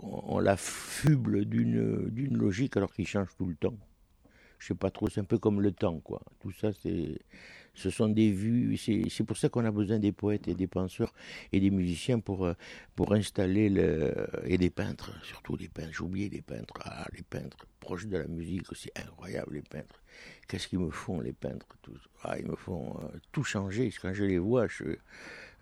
on 0.03 0.39
la 0.39 0.57
fuble 0.57 1.45
d'une 1.45 2.39
logique 2.39 2.75
alors 2.79 2.91
qu'il 2.91 3.07
change 3.07 3.29
tout 3.37 3.45
le 3.45 3.55
temps. 3.55 3.77
Je 4.59 4.69
sais 4.69 4.75
pas 4.75 4.91
trop, 4.91 5.11
c'est 5.11 5.21
un 5.21 5.25
peu 5.25 5.37
comme 5.37 5.61
le 5.61 5.73
temps, 5.73 6.01
quoi. 6.01 6.23
Tout 6.41 6.53
ça, 6.53 6.73
c'est, 6.73 7.21
ce 7.75 7.91
sont 7.91 8.09
des 8.09 8.33
vues. 8.33 8.79
C'est 8.79 9.25
pour 9.25 9.37
ça 9.37 9.51
qu'on 9.51 9.67
a 9.67 9.71
besoin 9.71 9.99
des 9.99 10.11
poètes 10.11 10.49
et 10.49 10.55
des 10.55 10.67
penseurs 10.67 11.13
et 11.53 11.61
des 11.61 11.71
musiciens 11.71 12.19
pour 12.19 12.51
pour 12.97 13.13
installer 13.13 13.69
le 13.69 14.27
et 14.45 14.57
des 14.57 14.71
peintres, 14.71 15.13
surtout 15.23 15.55
les 15.57 15.69
peintres. 15.69 16.03
Oublié 16.03 16.31
les 16.31 16.41
peintres. 16.41 16.75
Ah, 16.83 17.07
les 17.13 17.23
peintres 17.23 17.67
proches 17.81 18.07
de 18.07 18.17
la 18.17 18.27
musique, 18.27 18.65
c'est 18.75 18.99
incroyable 18.99 19.53
les 19.53 19.63
peintres. 19.63 20.03
Qu'est-ce 20.49 20.67
qu'ils 20.67 20.79
me 20.79 20.91
font 20.91 21.21
les 21.21 21.35
peintres 21.35 21.77
Ah, 22.23 22.39
ils 22.39 22.47
me 22.47 22.57
font 22.57 22.99
euh, 23.03 23.19
tout 23.33 23.45
changer. 23.45 23.93
Quand 24.01 24.15
je 24.15 24.25
les 24.25 24.39
vois, 24.39 24.67
je 24.67 24.97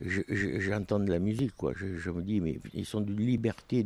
j'entends 0.00 1.00
de 1.00 1.10
la 1.10 1.18
musique, 1.18 1.56
quoi. 1.56 1.72
Je, 1.74 2.10
me 2.10 2.22
dis, 2.22 2.40
mais 2.40 2.58
ils 2.74 2.84
sont 2.84 3.00
d'une 3.00 3.24
liberté, 3.24 3.84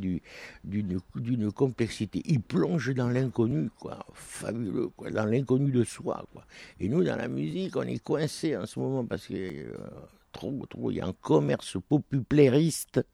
d'une 0.64 1.52
complexité. 1.52 2.22
Ils 2.26 2.40
plongent 2.40 2.94
dans 2.94 3.08
l'inconnu, 3.08 3.70
quoi. 3.78 4.04
Fabuleux, 4.12 4.88
quoi. 4.88 5.10
Dans 5.10 5.24
l'inconnu 5.24 5.70
de 5.70 5.84
soi, 5.84 6.24
quoi. 6.32 6.44
Et 6.80 6.88
nous, 6.88 7.04
dans 7.04 7.16
la 7.16 7.28
musique, 7.28 7.76
on 7.76 7.82
est 7.82 8.02
coincés 8.02 8.56
en 8.56 8.66
ce 8.66 8.78
moment 8.80 9.04
parce 9.04 9.26
que 9.26 9.34
euh, 9.34 9.72
trop, 10.32 10.66
trop, 10.68 10.90
il 10.90 10.96
y 10.96 11.00
a 11.00 11.06
un 11.06 11.12
commerce 11.12 11.76
populairiste 11.88 13.04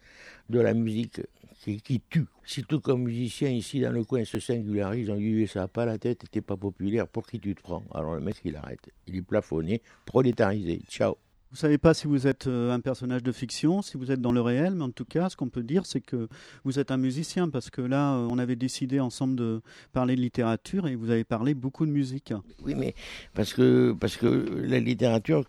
de 0.49 0.61
la 0.61 0.73
musique 0.75 1.21
qui, 1.61 1.81
qui 1.81 2.01
tue. 2.01 2.27
Si 2.45 2.63
tout 2.65 2.81
comme 2.81 3.03
musicien 3.03 3.51
ici 3.51 3.81
dans 3.81 3.91
le 3.91 4.05
coin 4.05 4.25
se 4.25 4.39
singularise, 4.39 5.11
on 5.11 5.17
dit 5.17 5.47
ça 5.49 5.61
n'a 5.61 5.69
pas 5.69 5.85
la 5.85 5.99
tête, 5.99 6.25
t'es 6.31 6.41
pas 6.41 6.57
populaire, 6.57 7.09
pour 7.09 7.27
qui 7.27 7.41
tu 7.41 7.55
te 7.55 7.61
prends? 7.61 7.83
Alors 7.93 8.15
le 8.15 8.21
mec 8.21 8.37
il 8.45 8.57
arrête, 8.57 8.89
il 9.07 9.17
est 9.17 9.23
plafonné, 9.23 9.83
prolétarisé, 10.05 10.81
ciao. 10.89 11.17
Vous 11.57 11.61
savez 11.61 11.79
pas 11.79 11.95
si 11.95 12.07
vous 12.07 12.27
êtes 12.27 12.49
euh, 12.49 12.71
un 12.71 12.81
personnage 12.81 13.23
de 13.23 13.33
fiction, 13.33 13.81
si 13.81 13.97
vous 13.97 14.13
êtes 14.13 14.21
dans 14.21 14.31
le 14.31 14.43
réel, 14.43 14.75
mais 14.75 14.85
en 14.85 14.91
tout 14.91 15.07
cas, 15.07 15.31
ce 15.31 15.39
qu'on 15.39 15.49
peut 15.49 15.63
dire, 15.63 15.87
c'est 15.87 16.03
que 16.03 16.29
vous 16.65 16.79
êtes 16.79 16.91
un 16.91 16.99
musicien, 16.99 17.49
parce 17.49 17.71
que 17.71 17.81
là, 17.81 18.17
euh, 18.17 18.29
on 18.31 18.37
avait 18.37 18.57
décidé 18.57 19.01
ensemble 19.01 19.37
de 19.37 19.63
parler 19.95 20.17
de 20.17 20.21
littérature 20.21 20.87
et 20.87 20.95
vous 20.97 21.09
avez 21.09 21.25
parlé 21.25 21.55
beaucoup 21.55 21.87
de 21.87 21.91
musique. 21.91 22.35
Oui, 22.63 22.75
mais 22.75 22.95
parce 23.33 23.55
que 23.55 23.97
parce 23.99 24.19
que 24.19 24.27
la 24.27 24.81
littérature, 24.81 25.47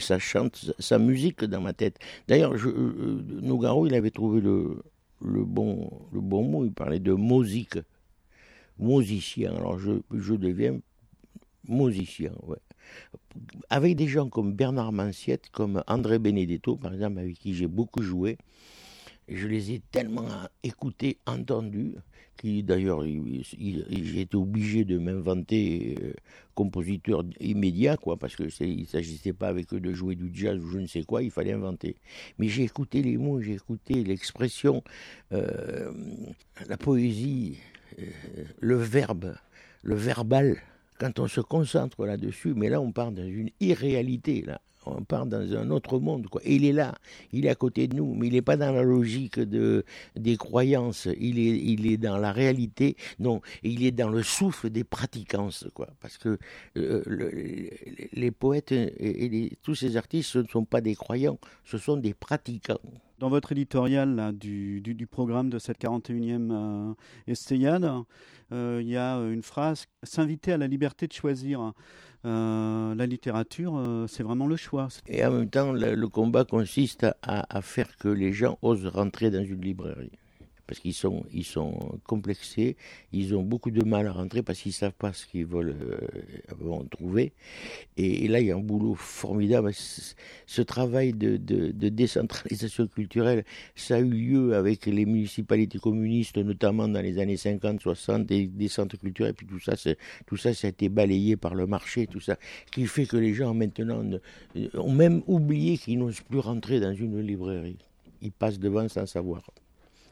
ça 0.00 0.18
chante 0.18 0.72
sa 0.80 0.98
musique 0.98 1.44
dans 1.44 1.60
ma 1.60 1.74
tête. 1.74 2.00
D'ailleurs, 2.26 2.54
euh, 2.54 3.22
Nougaro, 3.40 3.86
il 3.86 3.94
avait 3.94 4.10
trouvé 4.10 4.40
le 4.40 4.82
le 5.24 5.44
bon 5.44 5.92
le 6.12 6.20
bon 6.20 6.42
mot. 6.42 6.64
Il 6.64 6.72
parlait 6.72 6.98
de 6.98 7.12
musique, 7.12 7.78
musicien. 8.80 9.54
Alors 9.54 9.78
je 9.78 9.92
je 10.12 10.34
deviens 10.34 10.80
musicien, 11.68 12.32
ouais 12.48 12.58
avec 13.68 13.96
des 13.96 14.08
gens 14.08 14.28
comme 14.28 14.52
Bernard 14.52 14.92
Manciette, 14.92 15.50
comme 15.50 15.82
André 15.86 16.18
Benedetto, 16.18 16.76
par 16.76 16.92
exemple, 16.94 17.18
avec 17.18 17.38
qui 17.38 17.54
j'ai 17.54 17.66
beaucoup 17.66 18.02
joué, 18.02 18.38
je 19.28 19.46
les 19.46 19.72
ai 19.72 19.82
tellement 19.92 20.26
écoutés, 20.62 21.18
entendus, 21.26 21.94
qui 22.36 22.62
d'ailleurs, 22.62 23.04
j'ai 23.04 24.20
été 24.20 24.36
obligé 24.36 24.84
de 24.84 24.98
m'inventer 24.98 25.96
euh, 26.02 26.14
compositeur 26.54 27.22
immédiat, 27.38 27.96
quoi, 27.96 28.16
parce 28.16 28.34
que 28.34 28.44
il 28.64 28.86
s'agissait 28.86 29.34
pas 29.34 29.48
avec 29.48 29.72
eux 29.74 29.80
de 29.80 29.92
jouer 29.92 30.16
du 30.16 30.30
jazz 30.32 30.58
ou 30.58 30.68
je 30.70 30.78
ne 30.78 30.86
sais 30.86 31.02
quoi, 31.02 31.22
il 31.22 31.30
fallait 31.30 31.52
inventer. 31.52 31.96
Mais 32.38 32.48
j'ai 32.48 32.64
écouté 32.64 33.02
les 33.02 33.18
mots, 33.18 33.40
j'ai 33.40 33.54
écouté 33.54 34.02
l'expression, 34.04 34.82
euh, 35.32 35.92
la 36.66 36.78
poésie, 36.78 37.58
euh, 37.98 38.04
le 38.58 38.76
verbe, 38.76 39.36
le 39.82 39.94
verbal. 39.94 40.56
Quand 41.00 41.18
on 41.18 41.28
se 41.28 41.40
concentre 41.40 42.04
là-dessus, 42.04 42.52
mais 42.54 42.68
là 42.68 42.78
on 42.78 42.92
part 42.92 43.10
dans 43.10 43.24
une 43.24 43.48
irréalité, 43.58 44.42
là 44.42 44.60
on 44.86 45.02
part 45.02 45.26
dans 45.26 45.54
un 45.54 45.70
autre 45.70 45.98
monde. 45.98 46.26
Quoi. 46.28 46.40
il 46.44 46.64
est 46.64 46.72
là, 46.72 46.94
il 47.32 47.46
est 47.46 47.50
à 47.50 47.54
côté 47.54 47.88
de 47.88 47.96
nous, 47.96 48.14
mais 48.14 48.28
il 48.28 48.32
n'est 48.32 48.42
pas 48.42 48.56
dans 48.56 48.72
la 48.72 48.82
logique 48.82 49.38
de, 49.38 49.84
des 50.16 50.36
croyances, 50.36 51.08
il 51.18 51.38
est, 51.38 51.58
il 51.58 51.86
est 51.86 51.96
dans 51.96 52.16
la 52.16 52.32
réalité, 52.32 52.96
non, 53.18 53.40
il 53.62 53.84
est 53.84 53.90
dans 53.90 54.08
le 54.08 54.22
souffle 54.22 54.70
des 54.70 54.84
pratiquances. 54.84 55.66
Quoi. 55.74 55.88
Parce 56.00 56.18
que 56.18 56.38
euh, 56.76 57.02
les 58.12 58.30
poètes 58.30 58.72
et, 58.72 59.52
tous 59.62 59.74
ces 59.74 59.96
artistes, 59.96 60.30
ce 60.30 60.38
ne 60.38 60.48
sont 60.48 60.64
pas 60.64 60.80
des 60.80 60.94
croyants, 60.94 61.38
ce 61.64 61.78
sont 61.78 61.96
des 61.96 62.14
pratiquants. 62.14 62.80
Dans 63.18 63.28
votre 63.28 63.52
éditorial 63.52 64.32
du, 64.34 65.06
programme 65.10 65.50
de 65.50 65.58
cette 65.58 65.78
41e 65.78 66.50
euh, 66.50 68.02
euh, 68.52 68.78
il 68.80 68.88
y 68.88 68.96
a 68.96 69.16
une 69.16 69.42
phrase 69.42 69.84
S'inviter 70.02 70.52
à 70.52 70.56
la 70.56 70.66
liberté 70.66 71.06
de 71.06 71.12
choisir. 71.12 71.74
Euh, 72.26 72.94
la 72.94 73.06
littérature, 73.06 73.78
euh, 73.78 74.06
c'est 74.06 74.22
vraiment 74.22 74.46
le 74.46 74.56
choix. 74.56 74.88
Et 75.06 75.24
en 75.24 75.30
même 75.30 75.48
temps, 75.48 75.72
le, 75.72 76.08
combat 76.08 76.44
consiste 76.44 77.06
à, 77.22 77.62
faire 77.62 77.96
que 77.96 78.08
les 78.08 78.32
gens 78.32 78.58
osent 78.62 78.86
rentrer 78.86 79.30
dans 79.30 79.44
une 79.44 79.62
librairie 79.62 80.12
parce 80.70 80.78
qu'ils 80.78 80.94
sont, 80.94 81.24
ils 81.34 81.44
sont 81.44 81.98
complexés, 82.06 82.76
ils 83.12 83.34
ont 83.34 83.42
beaucoup 83.42 83.72
de 83.72 83.84
mal 83.84 84.06
à 84.06 84.12
rentrer 84.12 84.40
parce 84.44 84.60
qu'ils 84.60 84.72
savent 84.72 84.92
pas 84.92 85.12
ce 85.12 85.26
qu'ils 85.26 85.44
veulent 85.44 85.74
euh, 85.82 86.84
trouver. 86.92 87.32
Et, 87.96 88.28
là, 88.28 88.38
il 88.38 88.46
y 88.46 88.52
a 88.52 88.54
un 88.54 88.60
boulot 88.60 88.94
formidable. 88.94 89.72
Ce 89.74 90.62
travail 90.62 91.12
de, 91.12 91.38
décentralisation 91.88 92.86
culturelle, 92.86 93.44
ça 93.74 93.96
a 93.96 93.98
eu 93.98 94.10
lieu 94.10 94.54
avec 94.54 94.86
les 94.86 95.06
municipalités 95.06 95.80
communistes, 95.80 96.38
notamment 96.38 96.86
dans 96.86 97.00
les 97.00 97.18
années 97.18 97.36
50, 97.36 97.80
60, 97.80 98.26
des, 98.26 98.46
des 98.46 98.68
centres 98.68 98.96
culturels, 98.96 99.32
et 99.32 99.34
puis 99.34 99.48
tout 99.48 99.58
ça, 99.58 99.72
tout 100.24 100.36
ça, 100.36 100.54
ça 100.54 100.68
a 100.68 100.70
été 100.70 100.88
balayé 100.88 101.36
par 101.36 101.56
le 101.56 101.66
marché, 101.66 102.06
tout 102.06 102.20
ça, 102.20 102.36
qui 102.70 102.86
fait 102.86 103.06
que 103.06 103.16
les 103.16 103.34
gens 103.34 103.54
maintenant 103.54 104.04
ont 104.74 104.92
même 104.92 105.22
oublié 105.26 105.78
qu'ils 105.78 105.98
n'osent 105.98 106.20
plus 106.20 106.38
rentrer 106.38 106.78
dans 106.78 106.94
une 106.94 107.20
librairie. 107.20 107.78
Ils 108.22 108.30
passent 108.30 108.60
devant 108.60 108.88
sans 108.88 109.06
savoir 109.06 109.42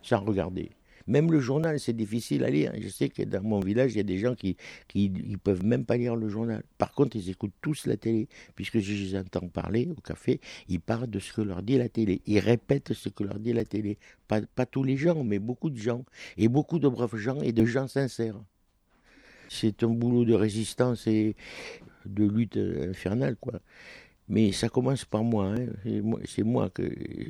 sans 0.03 0.21
regarder. 0.21 0.71
Même 1.09 1.33
le 1.33 1.41
journal, 1.41 1.81
c'est 1.81 1.95
difficile 1.95 2.45
à 2.45 2.51
lire. 2.51 2.71
Je 2.79 2.89
sais 2.89 3.09
que 3.09 3.23
dans 3.23 3.43
mon 3.43 3.61
village, 3.61 3.95
il 3.95 3.97
y 3.97 4.01
a 4.01 4.05
des 4.05 4.19
gens 4.19 4.35
qui 4.35 4.59
qui 4.89 5.11
peuvent 5.43 5.65
même 5.65 5.87
pas 5.87 5.97
lire 5.97 6.15
le 6.15 6.29
journal. 6.29 6.63
Par 6.77 6.93
contre, 6.93 7.17
ils 7.17 7.31
écoutent 7.31 7.55
tous 7.63 7.87
la 7.87 7.97
télé, 7.97 8.29
puisque 8.55 8.79
je 8.79 8.93
les 8.93 9.17
entends 9.17 9.49
parler 9.49 9.89
au 9.91 10.01
café. 10.03 10.39
Ils 10.69 10.81
parlent 10.81 11.09
de 11.09 11.19
ce 11.19 11.33
que 11.33 11.41
leur 11.41 11.63
dit 11.63 11.79
la 11.79 11.89
télé. 11.89 12.21
Ils 12.27 12.41
répètent 12.41 12.93
ce 12.93 13.09
que 13.09 13.25
leur 13.25 13.39
dit 13.39 13.55
la 13.55 13.65
télé. 13.65 13.97
Pas, 14.29 14.43
pas 14.43 14.67
tous 14.67 14.85
les 14.85 14.99
gens, 14.99 15.25
mais 15.25 15.39
beaucoup 15.39 15.71
de 15.71 15.79
gens. 15.79 16.05
Et 16.37 16.49
beaucoup 16.49 16.79
de 16.79 16.89
braves 16.89 17.17
gens 17.17 17.41
et 17.41 17.53
de 17.53 17.65
gens 17.65 17.89
sincères. 17.89 18.39
C'est 19.49 19.83
un 19.83 19.89
boulot 19.89 20.27
de 20.27 20.35
résistance 20.35 21.07
et 21.07 21.35
de 22.05 22.25
lutte 22.27 22.59
infernale, 22.59 23.37
quoi. 23.37 23.61
Mais 24.29 24.53
ça 24.53 24.69
commence 24.69 25.05
par 25.05 25.25
moi. 25.25 25.47
Hein. 25.47 25.67
C'est 26.27 26.43
moi 26.43 26.71
que 26.71 26.83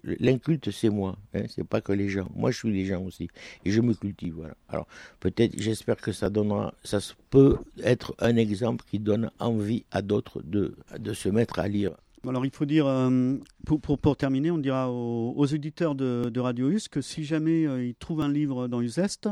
l'inculte, 0.05 0.71
c'est 0.71 0.91
moi. 0.91 1.17
Hein. 1.35 1.43
C'est 1.49 1.65
pas 1.65 1.81
que 1.81 1.93
les 1.93 2.09
gens. 2.09 2.29
Moi, 2.35 2.51
je 2.51 2.59
suis 2.59 2.73
les 2.73 2.87
gens 2.87 3.03
aussi, 3.03 3.29
et 3.65 3.71
je 3.71 3.81
me 3.81 3.95
cultive. 3.95 4.35
Voilà. 4.37 4.55
Alors 4.69 4.87
peut-être, 5.21 5.55
j'espère 5.59 5.97
que 5.97 6.13
ça 6.13 6.31
donnera, 6.31 6.75
ça 6.85 6.99
peut 7.31 7.59
être 7.83 8.15
un 8.19 8.37
exemple 8.37 8.85
qui 8.91 8.99
donne 8.99 9.31
envie 9.39 9.85
à 9.91 10.03
d'autres 10.03 10.43
de 10.43 10.77
de 10.99 11.13
se 11.13 11.29
mettre 11.29 11.59
à 11.59 11.69
lire. 11.69 11.93
Alors 12.27 12.45
il 12.45 12.51
faut 12.51 12.65
dire, 12.65 12.87
euh, 12.87 13.37
pour, 13.65 13.81
pour, 13.81 13.99
pour, 13.99 14.17
terminer, 14.17 14.51
on 14.51 14.59
dira 14.59 14.91
aux, 14.91 15.35
aux 15.37 15.55
auditeurs 15.55 15.95
de, 15.95 16.31
de, 16.33 16.41
Radio 16.41 16.69
Us 16.69 16.89
que 16.89 17.01
si 17.01 17.25
jamais 17.25 17.67
euh, 17.67 17.85
ils 17.85 17.95
trouvent 17.95 18.23
un 18.23 18.31
livre 18.31 18.67
dans 18.67 18.81
Usest, 18.81 19.29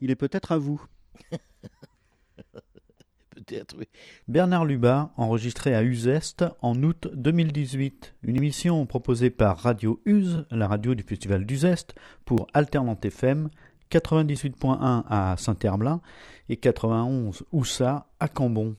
il 0.00 0.10
est 0.10 0.16
peut-être 0.16 0.52
à 0.52 0.58
vous. 0.58 0.84
Bernard 4.28 4.64
Lubat, 4.64 5.12
enregistré 5.16 5.74
à 5.74 5.82
Uzest 5.82 6.44
en 6.62 6.82
août 6.82 7.08
2018. 7.14 8.14
Une 8.22 8.36
émission 8.36 8.84
proposée 8.86 9.30
par 9.30 9.58
Radio 9.58 10.00
Uz, 10.04 10.44
la 10.50 10.66
radio 10.66 10.94
du 10.94 11.02
festival 11.02 11.46
d'Uzest, 11.46 11.94
pour 12.24 12.46
Alternante 12.54 13.04
FM, 13.04 13.50
98.1 13.90 15.04
à 15.08 15.36
Saint-Herblain 15.38 16.00
et 16.48 16.56
91 16.56 17.44
Oussa 17.52 18.08
à 18.18 18.28
Cambon. 18.28 18.74